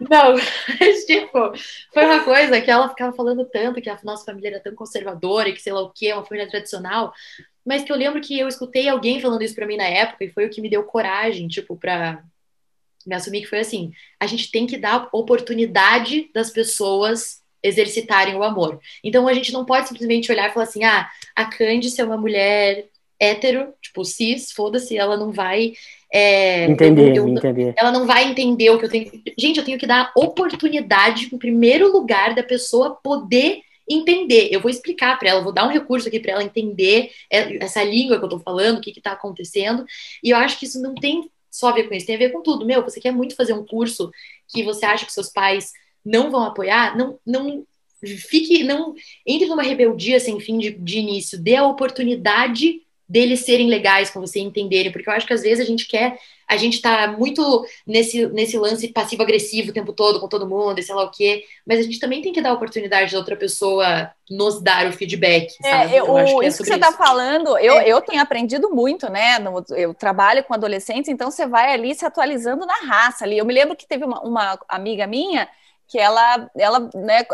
[0.00, 0.34] Não,
[0.80, 1.52] mas, tipo,
[1.92, 5.48] foi uma coisa que ela ficava falando tanto, que a nossa família era tão conservadora
[5.48, 7.12] e que sei lá o quê, uma família tradicional.
[7.64, 10.30] Mas que eu lembro que eu escutei alguém falando isso para mim na época e
[10.30, 12.22] foi o que me deu coragem, tipo, para
[13.06, 18.42] me assumir que foi assim: a gente tem que dar oportunidade das pessoas exercitarem o
[18.42, 18.80] amor.
[19.02, 22.16] Então a gente não pode simplesmente olhar e falar assim: ah, a Candice é uma
[22.16, 22.86] mulher
[23.18, 25.74] hétero, tipo, cis, foda-se, ela não vai.
[26.12, 27.72] É, entender, eu, eu, entender.
[27.76, 29.10] Ela não vai entender o que eu tenho.
[29.38, 34.48] Gente, eu tenho que dar oportunidade, em primeiro lugar, da pessoa poder entender.
[34.50, 38.18] Eu vou explicar para ela, vou dar um recurso aqui para ela entender essa língua
[38.18, 39.84] que eu tô falando, o que que tá acontecendo.
[40.22, 42.30] E eu acho que isso não tem só a ver com isso, tem a ver
[42.30, 42.66] com tudo.
[42.66, 44.10] Meu, você quer muito fazer um curso
[44.48, 45.72] que você acha que seus pais
[46.04, 47.64] não vão apoiar, não, não
[48.04, 48.94] fique, não
[49.26, 52.82] entre numa rebeldia sem fim de, de início, dê a oportunidade
[53.12, 56.18] deles serem legais com você entenderem, porque eu acho que às vezes a gente quer,
[56.48, 60.82] a gente tá muito nesse, nesse lance passivo-agressivo o tempo todo com todo mundo, e
[60.82, 63.36] sei lá o quê, mas a gente também tem que dar a oportunidade da outra
[63.36, 65.96] pessoa nos dar o feedback, é, sabe?
[65.96, 67.86] eu, acho que é isso que você está falando, eu, é.
[67.86, 69.38] eu tenho aprendido muito, né?
[69.38, 73.36] No, eu trabalho com adolescentes, então você vai ali se atualizando na raça ali.
[73.36, 75.46] Eu me lembro que teve uma, uma amiga minha
[75.92, 77.26] que ela, ela, né,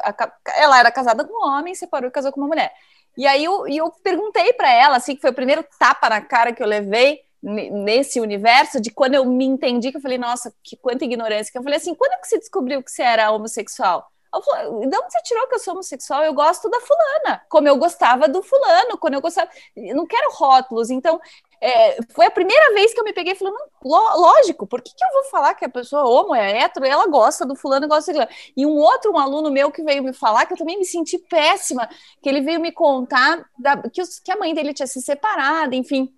[0.57, 2.75] ela era casada com um homem, separou e casou com uma mulher.
[3.17, 6.53] E aí eu, eu perguntei para ela, assim, que foi o primeiro tapa na cara
[6.53, 10.77] que eu levei nesse universo, de quando eu me entendi, que eu falei, nossa, que
[10.77, 14.05] quanta ignorância, que eu falei assim, quando que você descobriu que você era homossexual?
[14.35, 16.25] Eu falei, de onde você tirou que eu sou homossexual?
[16.25, 19.49] Eu gosto da fulana, como eu gostava do fulano, quando eu gostava.
[19.77, 20.91] Eu não quero rótulos.
[20.91, 21.21] Então,
[21.61, 25.13] é, foi a primeira vez que eu me peguei falando, lógico, por que, que eu
[25.13, 28.65] vou falar que a pessoa homo é hétero ela gosta do fulano gosta de E
[28.65, 31.89] um outro um aluno meu que veio me falar, que eu também me senti péssima,
[32.23, 35.75] que ele veio me contar da, que, os, que a mãe dele tinha se separado,
[35.75, 36.13] enfim.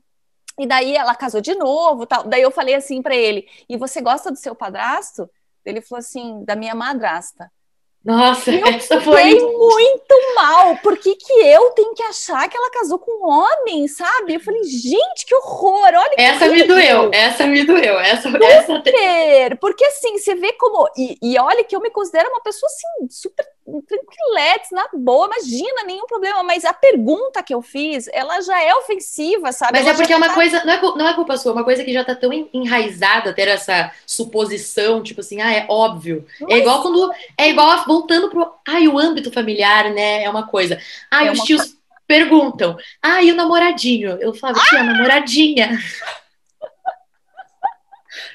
[0.58, 2.24] E daí ela casou de novo, tal.
[2.24, 5.30] Daí eu falei assim para ele: "E você gosta do seu padrasto?"
[5.64, 7.50] Ele falou assim: "Da minha madrasta."
[8.02, 10.76] Nossa, eu essa foi muito mal.
[10.78, 14.34] Por que, que eu tenho que achar que ela casou com um homem, sabe?
[14.34, 15.86] Eu falei, gente, que horror!
[15.86, 19.56] Olha essa me doeu, essa me doeu, essa, super, essa...
[19.60, 20.88] Porque assim, você vê como.
[20.96, 23.46] E, e olha que eu me considero uma pessoa assim, super
[23.86, 26.42] tranquiletes, na boa, imagina, nenhum problema.
[26.42, 29.72] Mas a pergunta que eu fiz, ela já é ofensiva, sabe?
[29.72, 30.34] Mas ela é porque é uma tá...
[30.34, 33.32] coisa, não é, não é culpa sua, é uma coisa que já tá tão enraizada
[33.32, 36.26] ter essa suposição, tipo assim, ah, é óbvio.
[36.40, 36.50] Mas...
[36.50, 37.12] É igual quando.
[37.38, 38.52] É igual voltando pro.
[38.66, 40.24] Ai, o âmbito familiar, né?
[40.24, 40.80] É uma coisa.
[41.10, 44.18] Ai, é os tios perguntam, ah, e o namoradinho?
[44.20, 45.78] Eu falo, tia, namoradinha.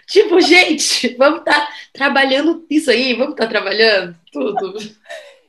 [0.08, 4.76] Tipo, gente, vamos estar tá trabalhando isso aí, vamos estar tá trabalhando tudo.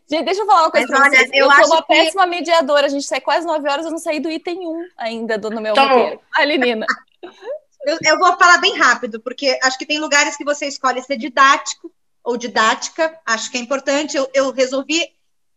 [0.08, 1.30] Gente, deixa eu falar uma coisa Mas, pra vocês.
[1.32, 1.88] eu, eu sou uma que...
[1.88, 2.86] péssima mediadora.
[2.86, 5.60] A gente sai quase nove horas, eu não saí do item 1 ainda do, no
[5.60, 6.20] meu tá roteiro.
[6.36, 6.86] Ali, Nina.
[7.86, 11.16] Eu, eu, vou falar bem rápido, porque acho que tem lugares que você escolhe ser
[11.16, 11.92] didático
[12.24, 13.16] ou didática.
[13.24, 14.16] Acho que é importante.
[14.16, 15.08] Eu, eu resolvi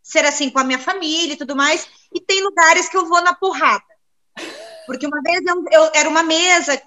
[0.03, 1.89] ser assim com a minha família e tudo mais.
[2.13, 3.83] E tem lugares que eu vou na porrada.
[4.89, 6.81] Porque uma vez eu, eu era uma mesa,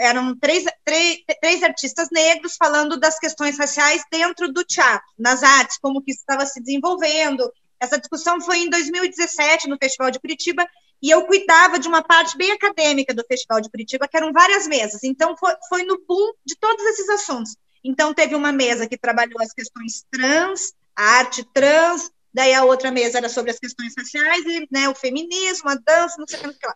[0.00, 5.78] eram três, três, três artistas negros falando das questões raciais dentro do teatro, nas artes,
[5.78, 7.48] como que estava se desenvolvendo.
[7.78, 10.66] Essa discussão foi em 2017, no Festival de Curitiba,
[11.00, 14.66] e eu cuidava de uma parte bem acadêmica do Festival de Curitiba, que eram várias
[14.66, 15.04] mesas.
[15.04, 17.56] Então, foi, foi no boom de todos esses assuntos.
[17.84, 22.90] Então, teve uma mesa que trabalhou as questões trans, a arte trans, daí a outra
[22.90, 26.52] mesa era sobre as questões raciais, e né, o feminismo, a dança, não sei o
[26.52, 26.74] que lá.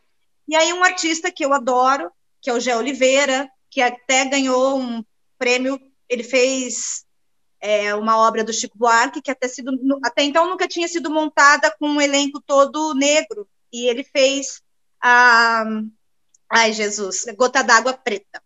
[0.49, 4.79] E aí um artista que eu adoro, que é o Gé Oliveira, que até ganhou
[4.79, 5.05] um
[5.39, 5.79] prêmio,
[6.09, 7.05] ele fez
[7.61, 9.73] é, uma obra do Chico Buarque, que até, sido,
[10.03, 14.63] até então nunca tinha sido montada com um elenco todo negro, e ele fez
[15.01, 15.65] a...
[16.51, 18.43] Ai, Jesus, Gota d'Água Preta.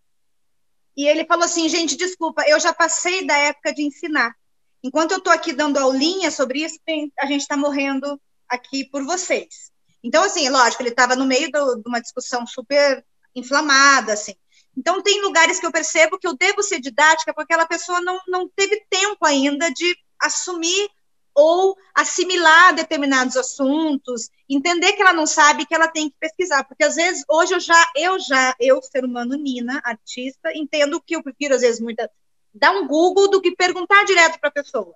[0.97, 4.35] E ele falou assim, gente, desculpa, eu já passei da época de ensinar.
[4.83, 9.05] Enquanto eu estou aqui dando aulinha sobre isso, tem, a gente está morrendo aqui por
[9.05, 9.72] vocês.
[10.03, 14.35] Então, assim, lógico, ele estava no meio do, de uma discussão super inflamada, assim.
[14.77, 18.21] Então, tem lugares que eu percebo que eu devo ser didática porque aquela pessoa não,
[18.27, 20.91] não teve tempo ainda de assumir
[21.35, 26.85] ou assimilar determinados assuntos, entender que ela não sabe que ela tem que pesquisar, porque
[26.85, 31.23] às vezes hoje eu já eu já eu ser humano Nina, artista, entendo que eu
[31.23, 32.11] prefiro às vezes muita
[32.55, 34.95] dar um Google do que perguntar direto para a pessoa,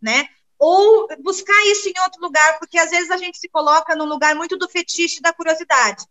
[0.00, 0.28] né?
[0.58, 4.34] Ou buscar isso em outro lugar, porque às vezes a gente se coloca num lugar
[4.34, 6.04] muito do fetiche da curiosidade,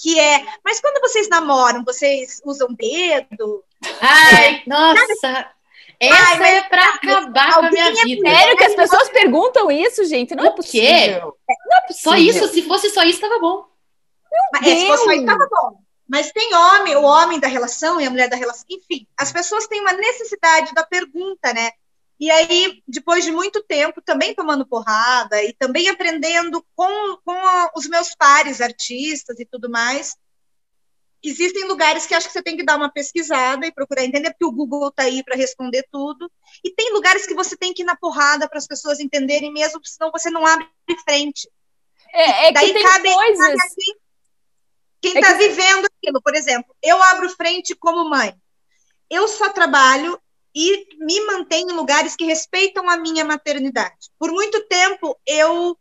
[0.00, 3.64] que é, mas quando vocês namoram, vocês usam dedo?
[4.00, 5.14] Ai, é, nossa!
[5.20, 5.48] Sabe?
[6.00, 8.26] Essa Ai, é para acabar com a minha vida.
[8.26, 10.34] É sério que as pessoas perguntam isso, gente?
[10.34, 11.36] Não é possível.
[11.46, 11.54] Quê?
[11.66, 12.12] Não é possível.
[12.12, 13.66] Só isso, se fosse só isso, estava bom.
[14.54, 15.82] Mas, é, se fosse só isso, estava bom.
[16.08, 19.66] Mas tem homem, o homem da relação e a mulher da relação, enfim, as pessoas
[19.66, 21.70] têm uma necessidade da pergunta, né?
[22.20, 27.70] E aí, depois de muito tempo, também tomando porrada e também aprendendo com, com a,
[27.74, 30.14] os meus pares, artistas e tudo mais,
[31.24, 34.44] existem lugares que acho que você tem que dar uma pesquisada e procurar entender, porque
[34.44, 36.30] o Google está aí para responder tudo.
[36.62, 39.80] E tem lugares que você tem que ir na porrada para as pessoas entenderem mesmo,
[39.82, 40.68] senão você não abre
[41.02, 41.50] frente.
[42.12, 43.46] É, é Daí que cabe, coisas...
[43.46, 43.94] cabe assim,
[45.00, 45.48] quem está é que...
[45.48, 46.20] vivendo aquilo.
[46.22, 48.34] Por exemplo, eu abro frente como mãe.
[49.08, 50.20] Eu só trabalho
[50.54, 54.10] e me mantenho em lugares que respeitam a minha maternidade.
[54.18, 55.76] Por muito tempo eu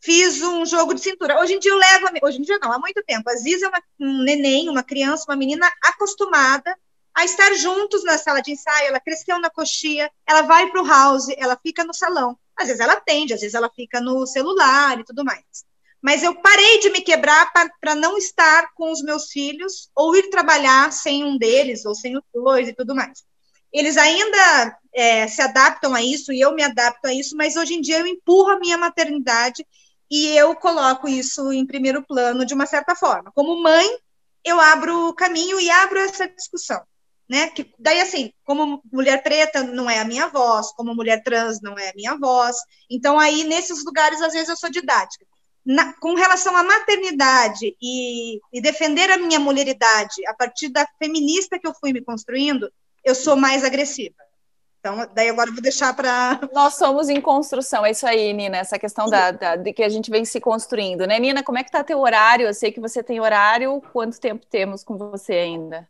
[0.00, 1.40] fiz um jogo de cintura.
[1.40, 3.28] Hoje em dia eu levo, hoje em dia não, há muito tempo.
[3.28, 6.76] A Ziza é uma, um neném, uma criança, uma menina acostumada
[7.14, 8.88] a estar juntos na sala de ensaio.
[8.88, 12.38] Ela cresceu na coxia, ela vai para o house, ela fica no salão.
[12.56, 15.42] Às vezes ela atende, às vezes ela fica no celular e tudo mais.
[16.00, 17.50] Mas eu parei de me quebrar
[17.80, 22.16] para não estar com os meus filhos ou ir trabalhar sem um deles ou sem
[22.16, 23.24] os dois e tudo mais
[23.74, 27.74] eles ainda é, se adaptam a isso e eu me adapto a isso, mas hoje
[27.74, 29.66] em dia eu empurro a minha maternidade
[30.08, 33.32] e eu coloco isso em primeiro plano de uma certa forma.
[33.34, 33.84] Como mãe,
[34.44, 36.80] eu abro o caminho e abro essa discussão.
[37.28, 37.48] Né?
[37.48, 41.76] Que, daí, assim, como mulher preta não é a minha voz, como mulher trans não
[41.76, 42.56] é a minha voz.
[42.88, 45.26] Então, aí, nesses lugares, às vezes, eu sou didática.
[45.66, 51.58] Na, com relação à maternidade e, e defender a minha mulheridade a partir da feminista
[51.58, 52.70] que eu fui me construindo,
[53.04, 54.14] eu sou mais agressiva.
[54.80, 56.40] Então, daí agora eu vou deixar para.
[56.52, 59.88] Nós somos em construção, é isso aí, Nina, essa questão da, da, de que a
[59.88, 61.18] gente vem se construindo, né?
[61.18, 62.46] Nina, como é que tá teu horário?
[62.46, 65.88] Eu sei que você tem horário, quanto tempo temos com você ainda?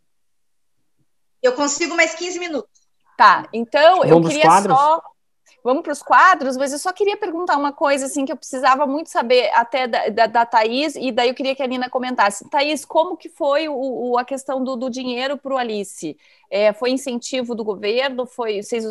[1.43, 2.71] Eu consigo mais 15 minutos.
[3.17, 5.01] Tá, então Vamos eu queria só
[5.65, 8.85] Vamos para os quadros, mas eu só queria perguntar uma coisa assim que eu precisava
[8.85, 12.47] muito saber até da, da, da Thaís, e daí eu queria que a Nina comentasse.
[12.51, 16.15] Thaís, como que foi o, o a questão do, do dinheiro para o Alice?
[16.51, 18.27] É, foi incentivo do governo?
[18.27, 18.85] Foi vocês,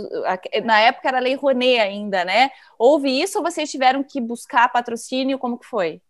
[0.65, 2.51] na época era Lei Rouanet ainda, né?
[2.77, 5.39] Houve isso ou vocês tiveram que buscar patrocínio?
[5.39, 6.01] Como que foi?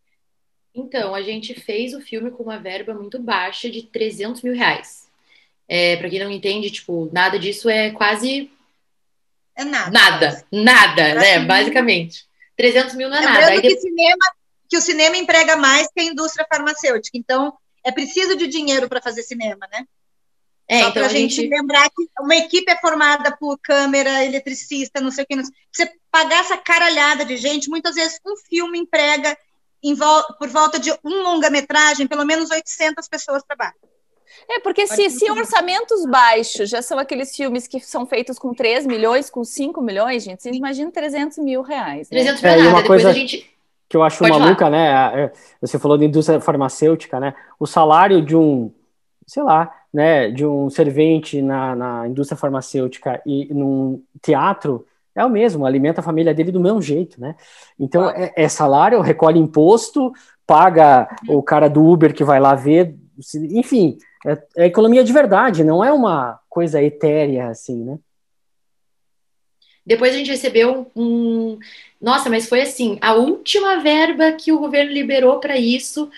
[0.75, 5.11] Então, a gente fez o filme com uma verba muito baixa de 300 mil reais.
[5.69, 8.51] É, para quem não entende, tipo, nada disso é quase
[9.57, 9.90] É nada.
[9.90, 11.38] Nada, nada, né?
[11.40, 12.26] Basicamente.
[12.57, 13.55] 300 mil não é Lembrando nada.
[13.57, 14.24] Que, depois- cinema,
[14.68, 17.16] que o cinema emprega mais que a indústria farmacêutica.
[17.18, 19.84] Então, é preciso de dinheiro para fazer cinema, né?
[20.66, 21.34] É, Só então para a a gente...
[21.34, 21.48] gente.
[21.50, 25.36] lembrar que uma equipe é formada por câmera, eletricista, não sei o que.
[25.36, 25.55] Não sei.
[25.70, 29.36] Você pagar essa caralhada de gente, muitas vezes um filme emprega
[29.82, 33.74] em vol- por volta de um longa-metragem, pelo menos 800 pessoas trabalham.
[34.49, 38.87] É, porque se, se orçamentos baixos já são aqueles filmes que são feitos com 3
[38.87, 42.11] milhões, com 5 milhões, gente, você imagina 300 mil reais.
[42.11, 42.18] Né?
[42.18, 42.82] 300 É, mil é uma nada.
[42.82, 43.51] Depois coisa- a gente.
[43.89, 45.22] que eu acho Pode maluca, né?
[45.24, 47.35] é, Você falou da indústria farmacêutica, né?
[47.61, 48.70] O salário de um,
[49.26, 55.30] sei lá, né, de um servente na, na indústria farmacêutica e num teatro é o
[55.30, 57.37] mesmo, alimenta a família dele do mesmo jeito, né?
[57.78, 60.12] Então é, é salário, recolhe imposto,
[60.45, 62.97] paga o cara do Uber que vai lá ver,
[63.35, 67.99] enfim, é, é economia de verdade, não é uma coisa etérea assim, né?
[69.87, 71.59] Depois a gente recebeu um.
[72.01, 76.11] Nossa, mas foi assim: a última verba que o governo liberou para isso,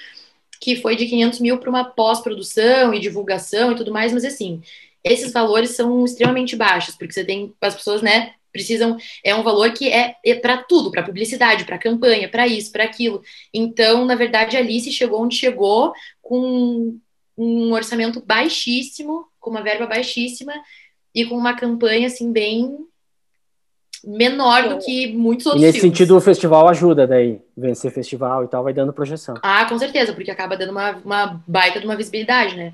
[0.60, 4.62] que foi de 500 mil para uma pós-produção e divulgação e tudo mais, mas assim,
[5.02, 8.34] esses valores são extremamente baixos, porque você tem as pessoas, né?
[8.52, 12.84] Precisam, é um valor que é, para tudo, para publicidade, para campanha, para isso, para
[12.84, 13.22] aquilo.
[13.52, 15.92] Então, na verdade, a Alice chegou onde chegou
[16.28, 16.98] com
[17.38, 20.52] um orçamento baixíssimo, com uma verba baixíssima
[21.14, 22.76] e com uma campanha assim bem
[24.04, 25.98] menor do que muitos E outros nesse filmes.
[25.98, 29.34] sentido o festival ajuda daí, vencer festival e tal, vai dando projeção.
[29.42, 32.72] Ah, com certeza, porque acaba dando uma, uma baita de uma visibilidade, né?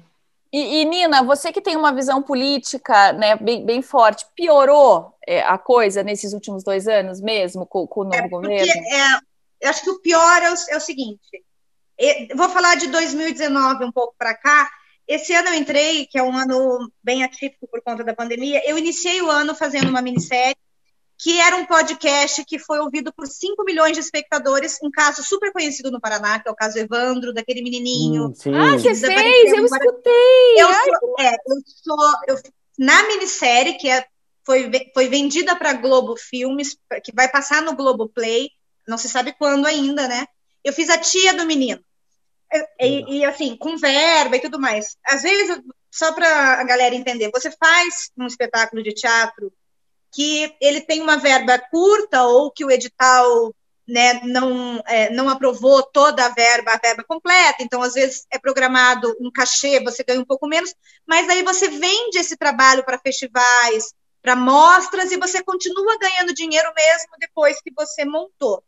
[0.52, 5.42] E, e, Nina, você que tem uma visão política né, bem, bem forte, piorou é,
[5.42, 8.56] a coisa nesses últimos dois anos mesmo, com, com o novo É, governo?
[8.56, 9.12] porque, é,
[9.62, 11.20] eu acho que o pior é o, é o seguinte:
[12.34, 14.70] vou falar de 2019 um pouco para cá.
[15.06, 18.62] Esse ano eu entrei, que é um ano bem atípico por conta da pandemia.
[18.66, 20.56] Eu iniciei o ano fazendo uma minissérie
[21.22, 25.52] que era um podcast que foi ouvido por 5 milhões de espectadores, um caso super
[25.52, 28.26] conhecido no Paraná, que é o caso Evandro, daquele menininho.
[28.26, 28.52] Hum, sim.
[28.52, 30.12] Ah, você fez, eu escutei.
[30.56, 31.96] Eu sou, é, eu sou
[32.26, 32.36] eu,
[32.76, 34.04] na minissérie que é,
[34.44, 38.50] foi, foi vendida para Globo Filmes, que vai passar no Globo Play,
[38.88, 40.26] não se sabe quando ainda, né?
[40.64, 41.80] Eu fiz a tia do menino.
[42.52, 44.96] E, e- e, assim, com verba e tudo mais.
[45.06, 49.52] Às vezes, só para a galera entender, você faz um espetáculo de teatro
[50.12, 53.54] que ele tem uma verba curta ou que o edital
[53.88, 58.38] né, não, é, não aprovou toda a verba, a verba completa, então às vezes é
[58.38, 60.74] programado um cachê, você ganha um pouco menos,
[61.06, 63.92] mas aí você vende esse trabalho para festivais,
[64.22, 68.62] para mostras, e você continua ganhando dinheiro mesmo depois que você montou.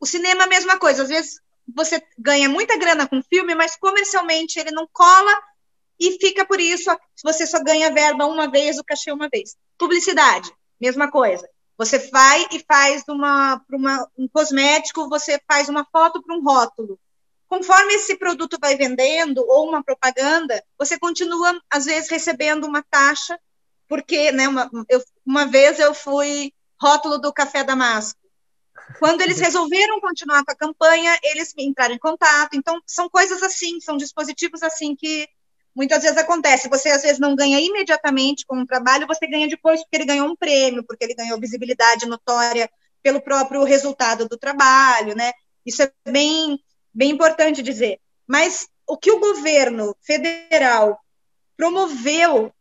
[0.00, 3.76] O cinema é a mesma coisa, às vezes você ganha muita grana com filme, mas
[3.76, 5.32] comercialmente ele não cola
[5.98, 6.90] e fica por isso,
[7.22, 9.56] você só ganha verba uma vez, o cachê uma vez.
[9.78, 11.48] Publicidade, mesma coisa.
[11.78, 16.98] Você vai e faz uma, uma, um cosmético, você faz uma foto para um rótulo.
[17.48, 23.38] Conforme esse produto vai vendendo, ou uma propaganda, você continua, às vezes, recebendo uma taxa,
[23.88, 28.18] porque, né, uma, eu, uma vez eu fui rótulo do Café Damasco.
[28.98, 32.54] Quando eles resolveram continuar com a campanha, eles entraram em contato.
[32.54, 35.28] Então, são coisas assim, são dispositivos assim que
[35.74, 36.68] muitas vezes acontece.
[36.68, 40.28] Você às vezes não ganha imediatamente com o trabalho, você ganha depois porque ele ganhou
[40.28, 42.70] um prêmio, porque ele ganhou visibilidade notória
[43.02, 45.32] pelo próprio resultado do trabalho, né?
[45.66, 46.58] Isso é bem,
[46.94, 47.98] bem importante dizer.
[48.26, 51.00] Mas o que o governo federal
[51.56, 52.52] promoveu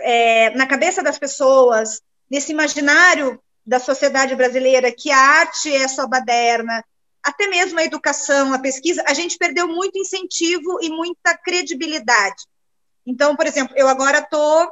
[0.00, 2.00] é, na cabeça das pessoas,
[2.30, 6.82] nesse imaginário da sociedade brasileira, que a arte é só baderna,
[7.22, 12.46] até mesmo a educação, a pesquisa, a gente perdeu muito incentivo e muita credibilidade.
[13.06, 14.70] Então, por exemplo, eu agora estou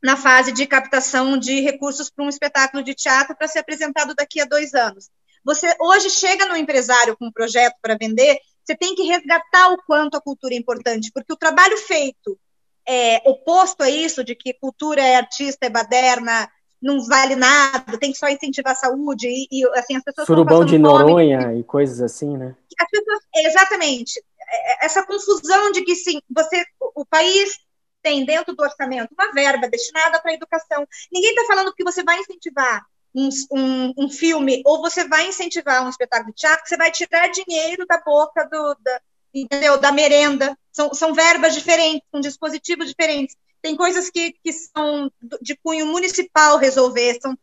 [0.00, 4.40] na fase de captação de recursos para um espetáculo de teatro para ser apresentado daqui
[4.40, 5.10] a dois anos.
[5.44, 9.82] Você hoje chega no empresário com um projeto para vender, você tem que resgatar o
[9.84, 12.38] quanto a cultura é importante, porque o trabalho feito
[12.86, 16.48] é, oposto a isso, de que cultura é artista, é baderna,
[16.86, 20.64] não vale nada, tem que só incentivar a saúde e, e assim as pessoas surubão
[20.64, 22.54] de Noronha fome, e coisas assim, né?
[22.78, 24.22] As pessoas, exatamente
[24.80, 26.64] essa confusão de que sim, você
[26.94, 27.58] o, país
[28.02, 30.86] tem dentro do orçamento uma verba destinada para a educação.
[31.12, 32.84] Ninguém está falando que você vai incentivar
[33.14, 36.90] um, um, um, filme ou você vai incentivar um espetáculo de teatro, que você vai
[36.90, 39.00] tirar dinheiro da boca do, da,
[39.34, 39.78] entendeu?
[39.78, 40.56] da merenda.
[40.70, 43.34] São, são verbas diferentes, são dispositivos diferentes
[43.66, 45.10] tem coisas que, que são
[45.42, 47.18] de cunho municipal resolver.
[47.20, 47.36] São...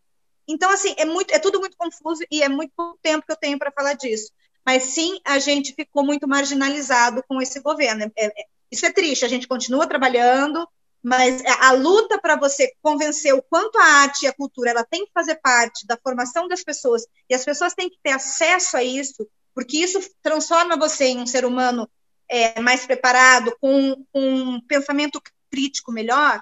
[0.48, 3.36] Então, assim, é, muito, é tudo muito confuso e é muito pouco tempo que eu
[3.36, 4.32] tenho para falar disso.
[4.66, 8.10] Mas sim, a gente ficou muito marginalizado com esse governo.
[8.16, 10.66] É, é, isso é triste, a gente continua trabalhando,
[11.04, 15.06] mas a luta para você convencer o quanto a arte e a cultura ela tem
[15.06, 18.84] que fazer parte da formação das pessoas e as pessoas têm que ter acesso a
[18.84, 21.86] isso, porque isso transforma você em um ser humano
[22.30, 25.22] é, mais preparado, com, com um pensamento
[25.54, 26.42] crítico melhor,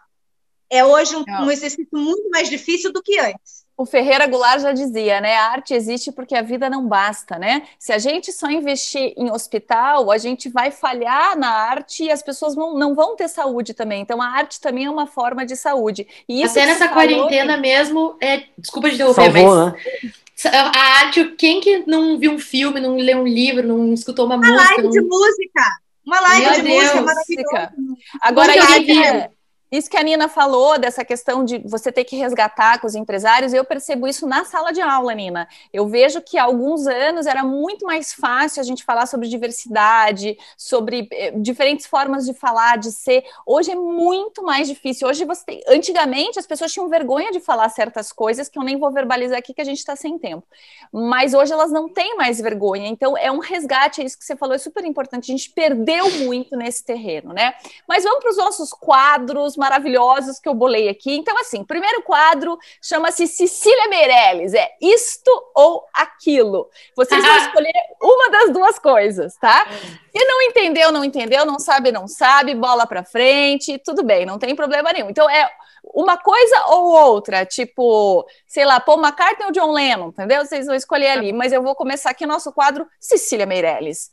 [0.69, 3.61] é hoje um, um exercício muito mais difícil do que antes.
[3.75, 5.35] O Ferreira Goulart já dizia, né?
[5.35, 7.63] A arte existe porque a vida não basta, né?
[7.77, 12.21] Se a gente só investir em hospital, a gente vai falhar na arte e as
[12.21, 14.01] pessoas não, não vão ter saúde também.
[14.01, 16.07] Então, a arte também é uma forma de saúde.
[16.29, 18.43] E Até nessa quarentena mesmo, é...
[18.57, 19.73] desculpa de interromper, Salvou, mas.
[19.73, 20.51] Né?
[20.53, 24.35] A arte, quem que não viu um filme, não leu um livro, não escutou uma,
[24.35, 24.63] uma música?
[24.63, 24.89] Live não...
[24.91, 25.61] de música!
[26.05, 27.73] Uma live Meu de Deus, música maravilhosa.
[28.21, 29.31] Agora, eu,
[29.71, 33.53] isso que a Nina falou, dessa questão de você ter que resgatar com os empresários,
[33.53, 35.47] eu percebo isso na sala de aula, Nina.
[35.71, 40.37] Eu vejo que há alguns anos era muito mais fácil a gente falar sobre diversidade,
[40.57, 43.23] sobre eh, diferentes formas de falar, de ser.
[43.45, 45.07] Hoje é muito mais difícil.
[45.07, 45.63] Hoje você tem...
[45.69, 49.53] Antigamente as pessoas tinham vergonha de falar certas coisas que eu nem vou verbalizar aqui,
[49.53, 50.43] que a gente está sem tempo.
[50.91, 52.89] Mas hoje elas não têm mais vergonha.
[52.89, 55.31] Então é um resgate, é isso que você falou, é super importante.
[55.31, 57.53] A gente perdeu muito nesse terreno, né?
[57.87, 61.15] Mas vamos para os nossos quadros maravilhosos que eu bolei aqui.
[61.15, 66.67] Então, assim, primeiro quadro chama-se Cecília Meirelles, é isto ou aquilo.
[66.95, 69.67] Vocês vão escolher uma das duas coisas, tá?
[69.69, 74.39] Se não entendeu, não entendeu, não sabe, não sabe, bola para frente, tudo bem, não
[74.39, 75.09] tem problema nenhum.
[75.11, 75.47] Então, é
[75.83, 80.43] uma coisa ou outra, tipo, sei lá, Paul McCartney ou John Lennon, entendeu?
[80.43, 84.09] Vocês vão escolher ali, mas eu vou começar aqui nosso quadro Cecília Meirelles.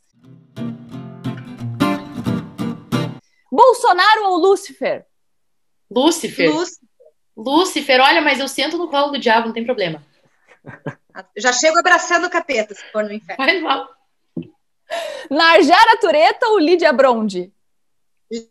[3.51, 5.08] Bolsonaro ou Lúcifer?
[5.89, 6.49] Lúcifer.
[6.49, 6.89] Lúcifer.
[7.35, 10.03] Lúcifer, olha, mas eu sento no colo do diabo, não tem problema.
[11.37, 13.45] Já chego abraçando o capeta, se for no inferno.
[13.45, 13.89] Vai mal.
[15.29, 17.51] Narjara Tureta ou Lídia Bronde?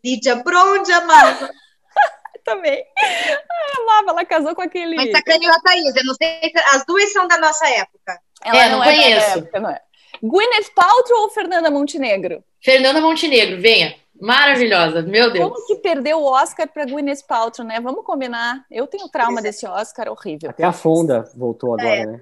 [0.03, 1.49] Lídia Bronde, amava.
[2.43, 2.83] Também.
[2.97, 3.37] Ai,
[3.79, 4.95] amava, ela casou com aquele.
[4.95, 8.19] Mas sacaneou a Thaís, eu não sei se as duas são da nossa época.
[8.43, 9.37] Ela é, não, não é conheço.
[9.39, 9.81] Época, não é.
[10.21, 12.43] Gwyneth Paltrow ou Fernanda Montenegro?
[12.61, 13.95] Fernanda Montenegro, venha.
[14.19, 15.49] Maravilhosa, meu Deus.
[15.49, 17.79] Como que perdeu o Oscar para Gwyneth Paltrow, né?
[17.79, 18.65] Vamos combinar.
[18.69, 20.49] Eu tenho trauma desse Oscar horrível.
[20.49, 22.05] Até a Fonda voltou agora, é.
[22.05, 22.21] né?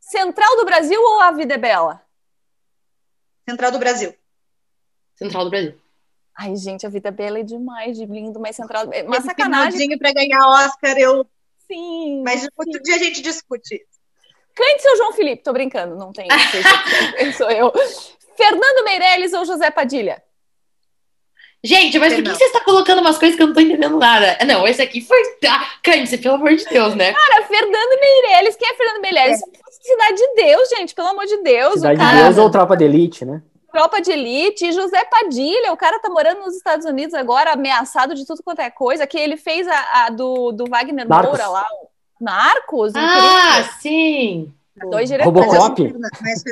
[0.00, 2.02] Central do Brasil ou A Vida é Bela?
[3.48, 4.14] Central do Brasil.
[5.14, 5.74] Central do Brasil.
[6.36, 8.88] Ai, gente, a vida é bela é demais, de lindo, mas central.
[8.92, 9.98] É uma sacanagem.
[9.98, 11.26] para ganhar Oscar, eu.
[11.66, 12.22] Sim.
[12.24, 13.84] Mas outro dia a gente discute.
[14.54, 16.26] Cante seu João Felipe, tô brincando, não tem.
[17.36, 17.70] Sou eu.
[18.36, 20.22] Fernando Meirelles ou José Padilha?
[21.62, 24.38] Gente, mas por que você está colocando umas coisas que eu não tô entendendo nada?
[24.46, 25.18] Não, esse aqui foi.
[25.46, 27.12] Ah, Cândice, pelo amor de Deus, né?
[27.12, 28.56] Cara, Fernando Meirelles.
[28.56, 29.42] Quem é Fernando Meirelles?
[29.42, 29.60] É.
[29.82, 31.74] Cidade de Deus, gente, pelo amor de Deus.
[31.74, 32.16] Cidade cara...
[32.16, 33.42] de Deus ou Tropa de Elite, né?
[33.70, 38.26] Tropa de Elite, José Padilha, o cara tá morando nos Estados Unidos agora, ameaçado de
[38.26, 41.30] tudo quanto é coisa, que ele fez a, a do, do Wagner Narcos.
[41.30, 41.66] Moura lá,
[42.20, 42.92] Narcos.
[42.96, 43.74] Ah, incrível.
[43.80, 44.54] sim!
[44.90, 45.46] Dois diretores.
[45.46, 45.94] Robocop?
[46.20, 46.42] Mas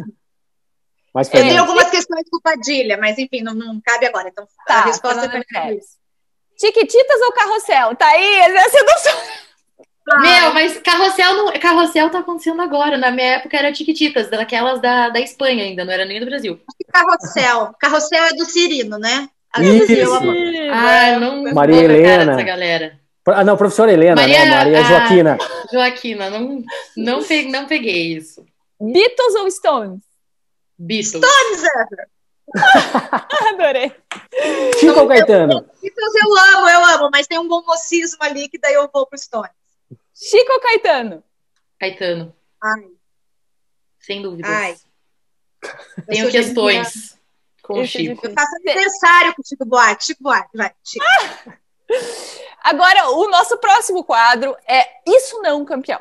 [1.26, 4.28] eu tenho algumas questões com Padilha, mas enfim, não, não cabe agora.
[4.28, 5.98] Então tá, a resposta é isso.
[6.56, 7.96] Tiquititas ou carrossel?
[7.96, 9.12] Thaís, essa não sou.
[10.10, 10.20] Ah.
[10.20, 12.96] Meu, mas carrossel não, carrossel tá acontecendo agora.
[12.96, 16.58] Na minha época era Tiquititas, daquelas da, da Espanha ainda, não era nem do Brasil.
[16.92, 17.74] Carrossel.
[17.78, 19.28] Carrossel é do Cirino, né?
[19.60, 19.92] Isso.
[20.72, 22.32] Ah, não Maria Helena.
[22.32, 22.98] Essa galera.
[23.26, 24.22] Ah, não, professora Helena, né?
[24.22, 24.56] Maria, né?
[24.56, 25.38] Maria Joaquina.
[25.40, 26.64] Ah, Joaquina, não,
[26.96, 28.44] não, peguei, não peguei isso.
[28.80, 30.07] Beatles ou Stones?
[30.79, 31.24] Beatles.
[31.24, 31.62] Stones,
[33.53, 33.95] Adorei.
[34.79, 35.68] Chico ou Caetano?
[35.83, 39.07] Beatles eu amo, eu amo, mas tem um bom mocismo ali que daí eu vou
[39.07, 39.51] pro Stones.
[40.14, 41.22] Chico ou Caetano?
[41.79, 42.35] Caetano.
[42.62, 42.89] Ai.
[44.01, 44.51] Sem dúvidas.
[44.51, 44.76] Ai.
[46.07, 47.18] Tenho questões
[47.62, 48.26] com o Chico.
[48.26, 50.05] Eu faço aniversário com o Chico Buarque.
[50.05, 50.72] Chico Buarque, vai.
[50.83, 51.05] Chico.
[52.62, 56.01] Agora, o nosso próximo quadro é Isso Não, Campeão.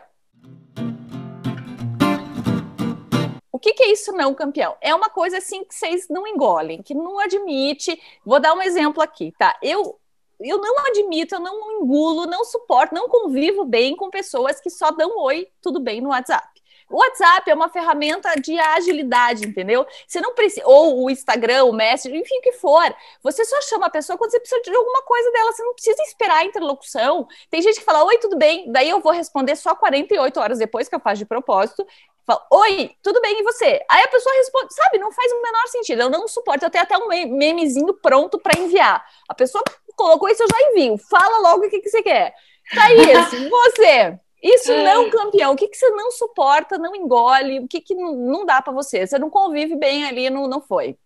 [3.57, 4.77] O que, que, é isso não, campeão?
[4.79, 7.99] É uma coisa assim que vocês não engolem, que não admite.
[8.23, 9.57] Vou dar um exemplo aqui, tá?
[9.63, 9.99] Eu
[10.39, 14.91] eu não admito, eu não engulo, não suporto, não convivo bem com pessoas que só
[14.91, 16.47] dão oi, tudo bem no WhatsApp.
[16.87, 19.87] O WhatsApp é uma ferramenta de agilidade, entendeu?
[20.07, 22.95] Você não precisa, ou o Instagram, o Messenger, enfim, o que for.
[23.23, 25.51] Você só chama a pessoa quando você precisa de alguma coisa dela.
[25.51, 27.27] Você não precisa esperar a interlocução.
[27.49, 28.71] Tem gente que fala, oi, tudo bem?
[28.71, 31.85] Daí eu vou responder só 48 horas depois, que eu faço de propósito.
[32.27, 33.81] Fala, oi, tudo bem, e você?
[33.89, 36.01] Aí a pessoa responde, sabe, não faz o menor sentido.
[36.01, 39.01] Eu não suporto, eu tenho até um memezinho pronto para enviar.
[39.29, 39.63] A pessoa
[39.95, 40.97] colocou isso, eu já envio.
[40.97, 42.33] Fala logo o que, que você quer.
[42.75, 44.19] Thaís, você.
[44.43, 45.53] Isso não, campeão.
[45.53, 47.61] O que, que você não suporta, não engole?
[47.61, 49.07] O que, que não, não dá para você?
[49.07, 50.97] Você não convive bem ali, não, não foi.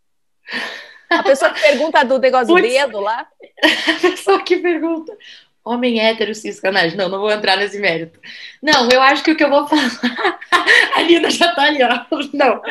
[1.08, 3.28] A pessoa que pergunta do negócio do dedo lá.
[3.62, 5.16] A pessoa que pergunta.
[5.64, 6.98] Homem hétero, cis, canagem.
[6.98, 8.20] Não, não vou entrar nesse mérito.
[8.62, 10.40] Não, eu acho que o que eu vou falar.
[10.96, 12.06] A Lina já tá ali, ó.
[12.34, 12.62] Não.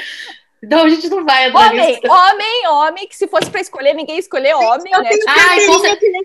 [0.62, 2.12] Não, a gente não vai entrar Homem, nisso.
[2.12, 5.08] homem, homem, que se fosse pra escolher, ninguém escolher homem, eu né?
[5.08, 6.18] Tenho Ai, com certeza.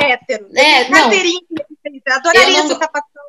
[0.00, 0.48] hétero.
[0.56, 1.10] É, não.
[2.16, 2.64] Adoraria não...
[2.64, 3.22] essa sapatão.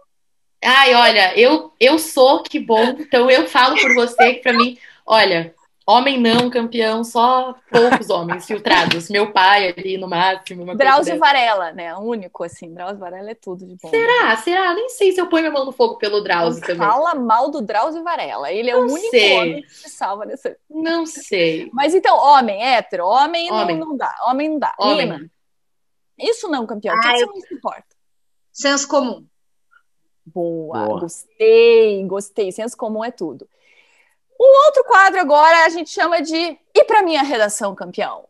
[0.63, 2.95] Ai, olha, eu, eu sou, que bom.
[2.99, 5.53] Então eu falo por você que pra mim, olha,
[5.85, 9.09] Homem não, campeão, só poucos homens filtrados.
[9.09, 10.63] Meu pai ali no máximo.
[10.63, 11.93] Uma Drauzio Varela, né?
[11.97, 12.73] Único, assim.
[12.73, 13.89] Drauzio Varela é tudo de bom.
[13.89, 14.37] Será?
[14.37, 14.73] Será?
[14.73, 16.87] Nem sei se eu ponho minha mão no fogo pelo Drauzio Não também.
[16.87, 18.49] Fala mal do Drauzio Varela.
[18.49, 19.37] Ele é não o único sei.
[19.37, 20.57] homem que se salva nesse.
[20.69, 21.69] Não sei.
[21.73, 23.77] Mas então, homem, hétero, homem, homem.
[23.77, 24.15] Não, não dá.
[24.25, 24.73] Homem não dá.
[24.79, 25.05] Homem.
[25.05, 25.29] Lima.
[26.17, 26.95] Isso não, campeão.
[26.95, 27.95] O que, você não se importa?
[28.53, 29.25] Senso comum.
[30.25, 32.51] Boa, Boa, gostei, gostei.
[32.53, 33.47] Senso comum é tudo.
[34.45, 38.25] O outro quadro agora a gente chama de E para minha redação campeão?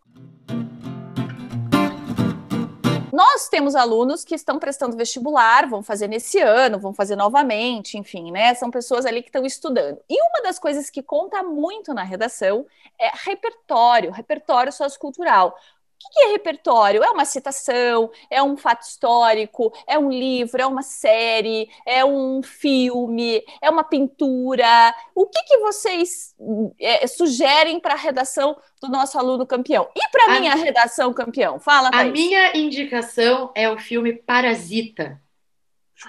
[3.12, 8.32] Nós temos alunos que estão prestando vestibular, vão fazer nesse ano, vão fazer novamente, enfim,
[8.32, 8.54] né?
[8.54, 10.00] São pessoas ali que estão estudando.
[10.08, 12.64] E uma das coisas que conta muito na redação
[13.00, 15.58] é repertório, repertório sociocultural.
[16.06, 17.04] O que é repertório?
[17.04, 22.44] É uma citação, é um fato histórico, é um livro, é uma série, é um
[22.44, 24.94] filme, é uma pintura.
[25.16, 26.36] O que, que vocês
[26.80, 29.88] é, sugerem para a redação do nosso aluno campeão?
[29.96, 31.60] E para a minha redação campeão?
[31.60, 32.10] Fala, Thaís.
[32.10, 35.22] A minha indicação é o filme Parasita.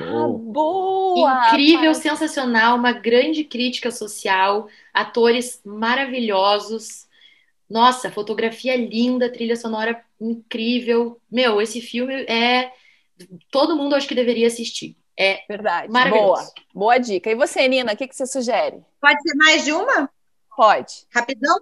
[0.01, 1.49] Ah, boa!
[1.49, 2.09] Incrível, Parasita.
[2.09, 7.07] sensacional, uma grande crítica social, atores maravilhosos
[7.75, 11.21] nossa, fotografia linda, trilha sonora incrível.
[11.29, 12.71] Meu, esse filme é.
[13.51, 14.97] Todo mundo acho que deveria assistir.
[15.19, 15.89] É verdade.
[15.89, 17.29] Boa, boa dica.
[17.29, 18.81] E você, Nina, o que, que você sugere?
[19.01, 20.09] Pode ser mais de uma?
[20.57, 21.05] Pode.
[21.13, 21.59] Rapidão.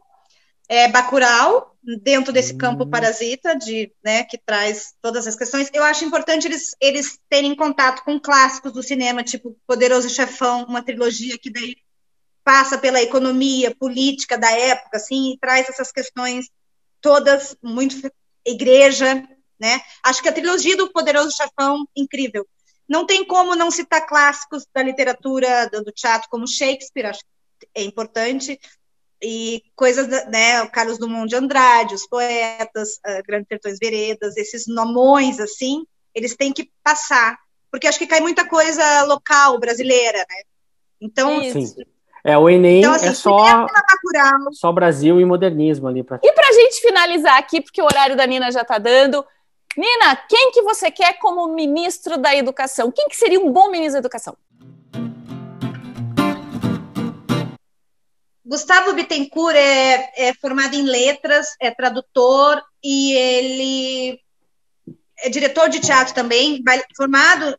[0.69, 2.91] É Bacurau, dentro desse campo hum.
[2.91, 5.71] parasita, de, né, que traz todas as questões.
[5.73, 10.83] Eu acho importante eles, eles terem contato com clássicos do cinema, tipo Poderoso Chefão, uma
[10.83, 11.75] trilogia que daí
[12.45, 16.49] passa pela economia política da época, assim, e traz essas questões
[17.01, 18.11] todas muito
[18.45, 19.27] igreja,
[19.61, 19.81] né?
[20.05, 22.47] Acho que a trilogia do Poderoso Chefão incrível.
[22.89, 27.83] Não tem como não citar clássicos da literatura, do, teatro, como Shakespeare, acho que é
[27.83, 28.59] importante,
[29.23, 34.67] e coisas, né, o Carlos Dumont de Andrade, os poetas, uh, Grande Sertões Veredas, esses
[34.67, 37.39] nomões, assim, eles têm que passar,
[37.71, 40.43] porque acho que cai muita coisa local, brasileira, né?
[41.01, 41.77] Então, Isso.
[42.25, 43.67] É, o Enem então, assim, é só,
[44.53, 46.05] só Brasil e modernismo ali.
[46.05, 46.21] Pra...
[46.23, 49.25] E para a gente finalizar aqui, porque o horário da Nina já está dando,
[49.77, 52.93] Nina, quem que você quer como ministro da Educação?
[52.93, 54.37] Quem que seria um bom ministro da Educação?
[58.45, 64.21] Gustavo Bittencourt é, é formado em letras, é tradutor e ele
[65.21, 66.63] é diretor de teatro também,
[66.95, 67.57] formado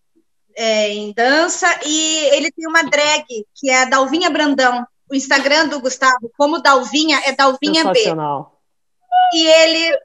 [0.55, 3.25] é, em dança, e ele tem uma drag,
[3.55, 4.85] que é a Dalvinha Brandão.
[5.09, 7.99] O Instagram do Gustavo, como Dalvinha, é Dalvinha B.
[9.33, 9.97] E ele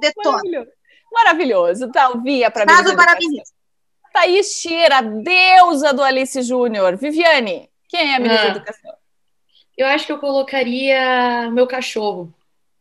[0.00, 0.38] detona.
[0.38, 0.70] Maravilhoso.
[1.12, 1.86] Maravilhoso.
[1.88, 2.72] Dalvinha para mim.
[2.72, 3.52] Estado maravilhoso.
[4.12, 6.96] Thaís Tira, deusa do Alice Júnior.
[6.96, 8.92] Viviane, quem é a ministra ah, da Educação?
[9.76, 12.32] Eu acho que eu colocaria meu cachorro.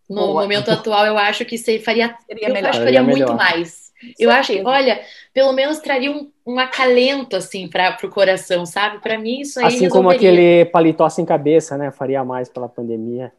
[0.10, 0.42] No Boa.
[0.42, 2.70] momento atual, eu acho que faria, eu melhor.
[2.70, 3.91] acho que faria muito mais.
[4.20, 5.02] Eu acho que, olha,
[5.34, 9.00] pelo menos traria um, um acalento, assim, para o coração, sabe?
[9.00, 9.66] Para mim, isso aí.
[9.66, 9.92] Assim resolveria.
[9.92, 11.92] como aquele paletó sem cabeça, né?
[11.92, 13.32] Faria mais pela pandemia.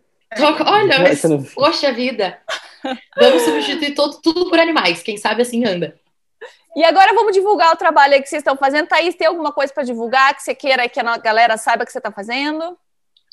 [0.67, 1.43] Olha, mas, não...
[1.43, 2.39] poxa vida.
[3.17, 5.03] Vamos substituir todo, tudo por animais.
[5.03, 5.95] Quem sabe assim anda.
[6.75, 8.89] E agora vamos divulgar o trabalho aí que vocês estão fazendo.
[8.89, 11.99] Thaís, tem alguma coisa para divulgar que você queira que a galera saiba que você
[11.99, 12.77] está fazendo?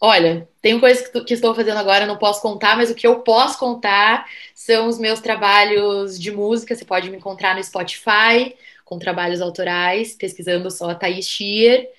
[0.02, 3.20] Olha, tem coisas que, que, estou fazendo agora, não posso contar, mas o que eu
[3.20, 4.26] posso contar
[4.56, 6.74] são os meus trabalhos de música.
[6.74, 11.90] Você pode me encontrar no Spotify com trabalhos autorais, pesquisando só a Thaís Schier,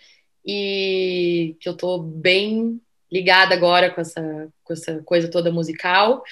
[0.45, 2.81] e que eu estou bem
[3.13, 6.22] ligada agora com essa, com essa coisa toda musical.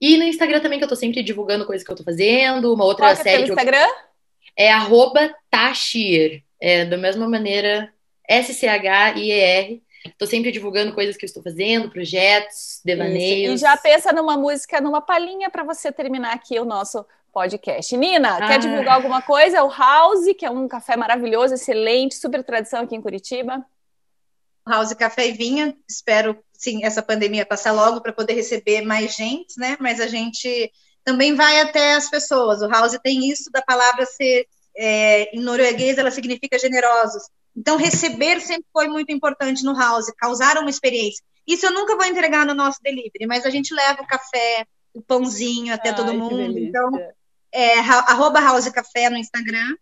[0.00, 2.74] E no Instagram também, que eu estou sempre divulgando coisas que eu estou fazendo.
[2.74, 3.44] Uma outra Qual série.
[3.44, 3.88] É Instagram?
[4.56, 6.42] É arroba Tashir.
[6.60, 7.92] É da mesma maneira,
[8.28, 9.82] S-C-H-I-E-R.
[10.04, 13.54] Estou sempre divulgando coisas que eu estou fazendo, projetos, devaneios.
[13.54, 13.64] Isso.
[13.64, 17.96] E já pensa numa música, numa palhinha para você terminar aqui o nosso podcast.
[17.96, 18.46] Nina, ah.
[18.46, 19.62] quer divulgar alguma coisa?
[19.62, 23.64] O House, que é um café maravilhoso, excelente, super tradição aqui em Curitiba.
[24.66, 29.58] House Café e Vinha, espero sim essa pandemia passar logo para poder receber mais gente,
[29.58, 29.76] né?
[29.80, 30.70] Mas a gente
[31.04, 32.62] também vai até as pessoas.
[32.62, 34.46] O House tem isso da palavra ser
[34.76, 37.24] é, em norueguês, ela significa generosos.
[37.56, 41.22] Então, receber sempre foi muito importante no house, causar uma experiência.
[41.46, 45.02] Isso eu nunca vou entregar no nosso delivery, mas a gente leva o café, o
[45.02, 46.58] pãozinho até Ai, todo mundo.
[46.58, 46.90] Então,
[47.52, 49.76] é arroba House Café no Instagram.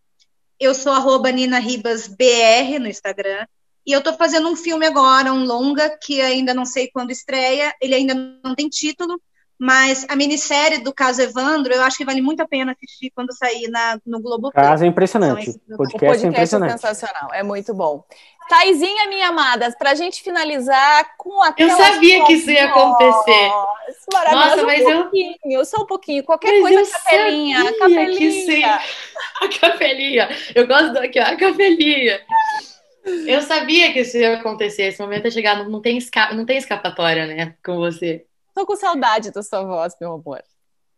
[0.58, 3.46] Eu sou arroba Nina Ribas BR no Instagram.
[3.86, 7.74] E eu estou fazendo um filme agora, um longa, que ainda não sei quando estreia.
[7.80, 8.14] Ele ainda
[8.44, 9.20] não tem título,
[9.60, 13.36] mas a minissérie do caso Evandro, eu acho que vale muito a pena assistir quando
[13.36, 14.50] sair na, no Globo.
[14.50, 15.50] Caso é impressionante.
[15.50, 16.70] Então, o podcast, o podcast é, é impressionante.
[16.70, 18.02] é sensacional, é muito bom.
[18.48, 21.70] Taizinha, minha amada, para a gente finalizar com aquela.
[21.70, 23.48] Eu sabia que isso ia acontecer.
[24.10, 25.64] Nossa, Nossa mas um pouquinho, eu...
[25.66, 26.24] só um pouquinho.
[26.24, 27.60] Qualquer mas coisa, capelinha.
[27.60, 28.80] A capelinha.
[29.42, 30.28] A capelinha.
[30.54, 32.20] Eu gosto do aqui, ó, a capelinha.
[33.26, 34.84] Eu sabia que isso ia acontecer.
[34.84, 35.68] Esse momento é chegar.
[35.68, 36.32] Não tem, esca...
[36.32, 37.54] não tem escapatória, né?
[37.64, 38.26] Com você.
[38.60, 40.44] Tô com saudade da sua voz, meu amor.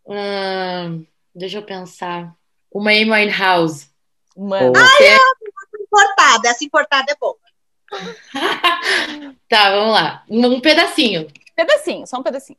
[0.04, 2.34] Hum, deixa eu pensar.
[2.68, 3.88] Uma Amy House.
[4.36, 4.72] Mano.
[4.76, 5.16] Ai, é...
[5.80, 6.48] importada.
[6.48, 7.38] Essa importada é boa.
[9.48, 10.24] tá, vamos lá.
[10.28, 11.28] Um pedacinho.
[11.54, 12.58] Pedacinho, só um pedacinho.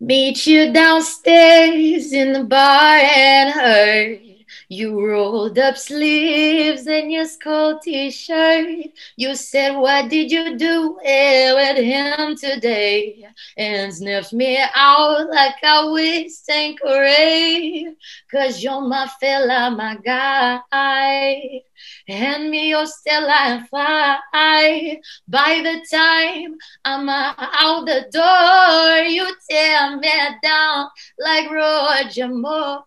[0.00, 4.27] Meet you downstairs in the bar and her
[4.70, 8.90] You rolled up sleeves in your skull t-shirt.
[9.16, 13.26] You said, what did you do eh, with him today?
[13.56, 17.94] And sniffed me out like I wish Tanqueray.
[18.30, 21.62] Cause you're my fella, my guy.
[22.06, 25.00] Hand me your Stella and fly.
[25.26, 30.12] By the time I'm out the door, you tear me
[30.42, 30.88] down
[31.18, 32.84] like Roger Moore.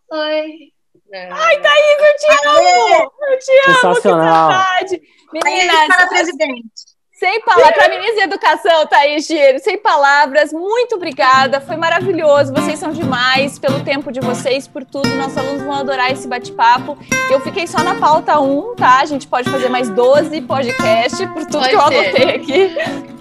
[1.13, 1.29] É.
[1.31, 3.11] Ai, Thaís, eu te amo!
[3.29, 4.49] Eu te amo, Sensacional.
[4.49, 5.01] que saudade!
[5.33, 6.91] Meninas, para presidente.
[7.13, 12.79] Sem palavras, para ministra de Educação, Thaís Giro, sem palavras, muito obrigada, foi maravilhoso, vocês
[12.79, 16.97] são demais, pelo tempo de vocês, por tudo, nossos alunos vão adorar esse bate-papo.
[17.29, 19.01] Eu fiquei só na pauta 1, tá?
[19.01, 23.20] A gente pode fazer mais 12 podcasts, por tudo pode que eu anotei aqui.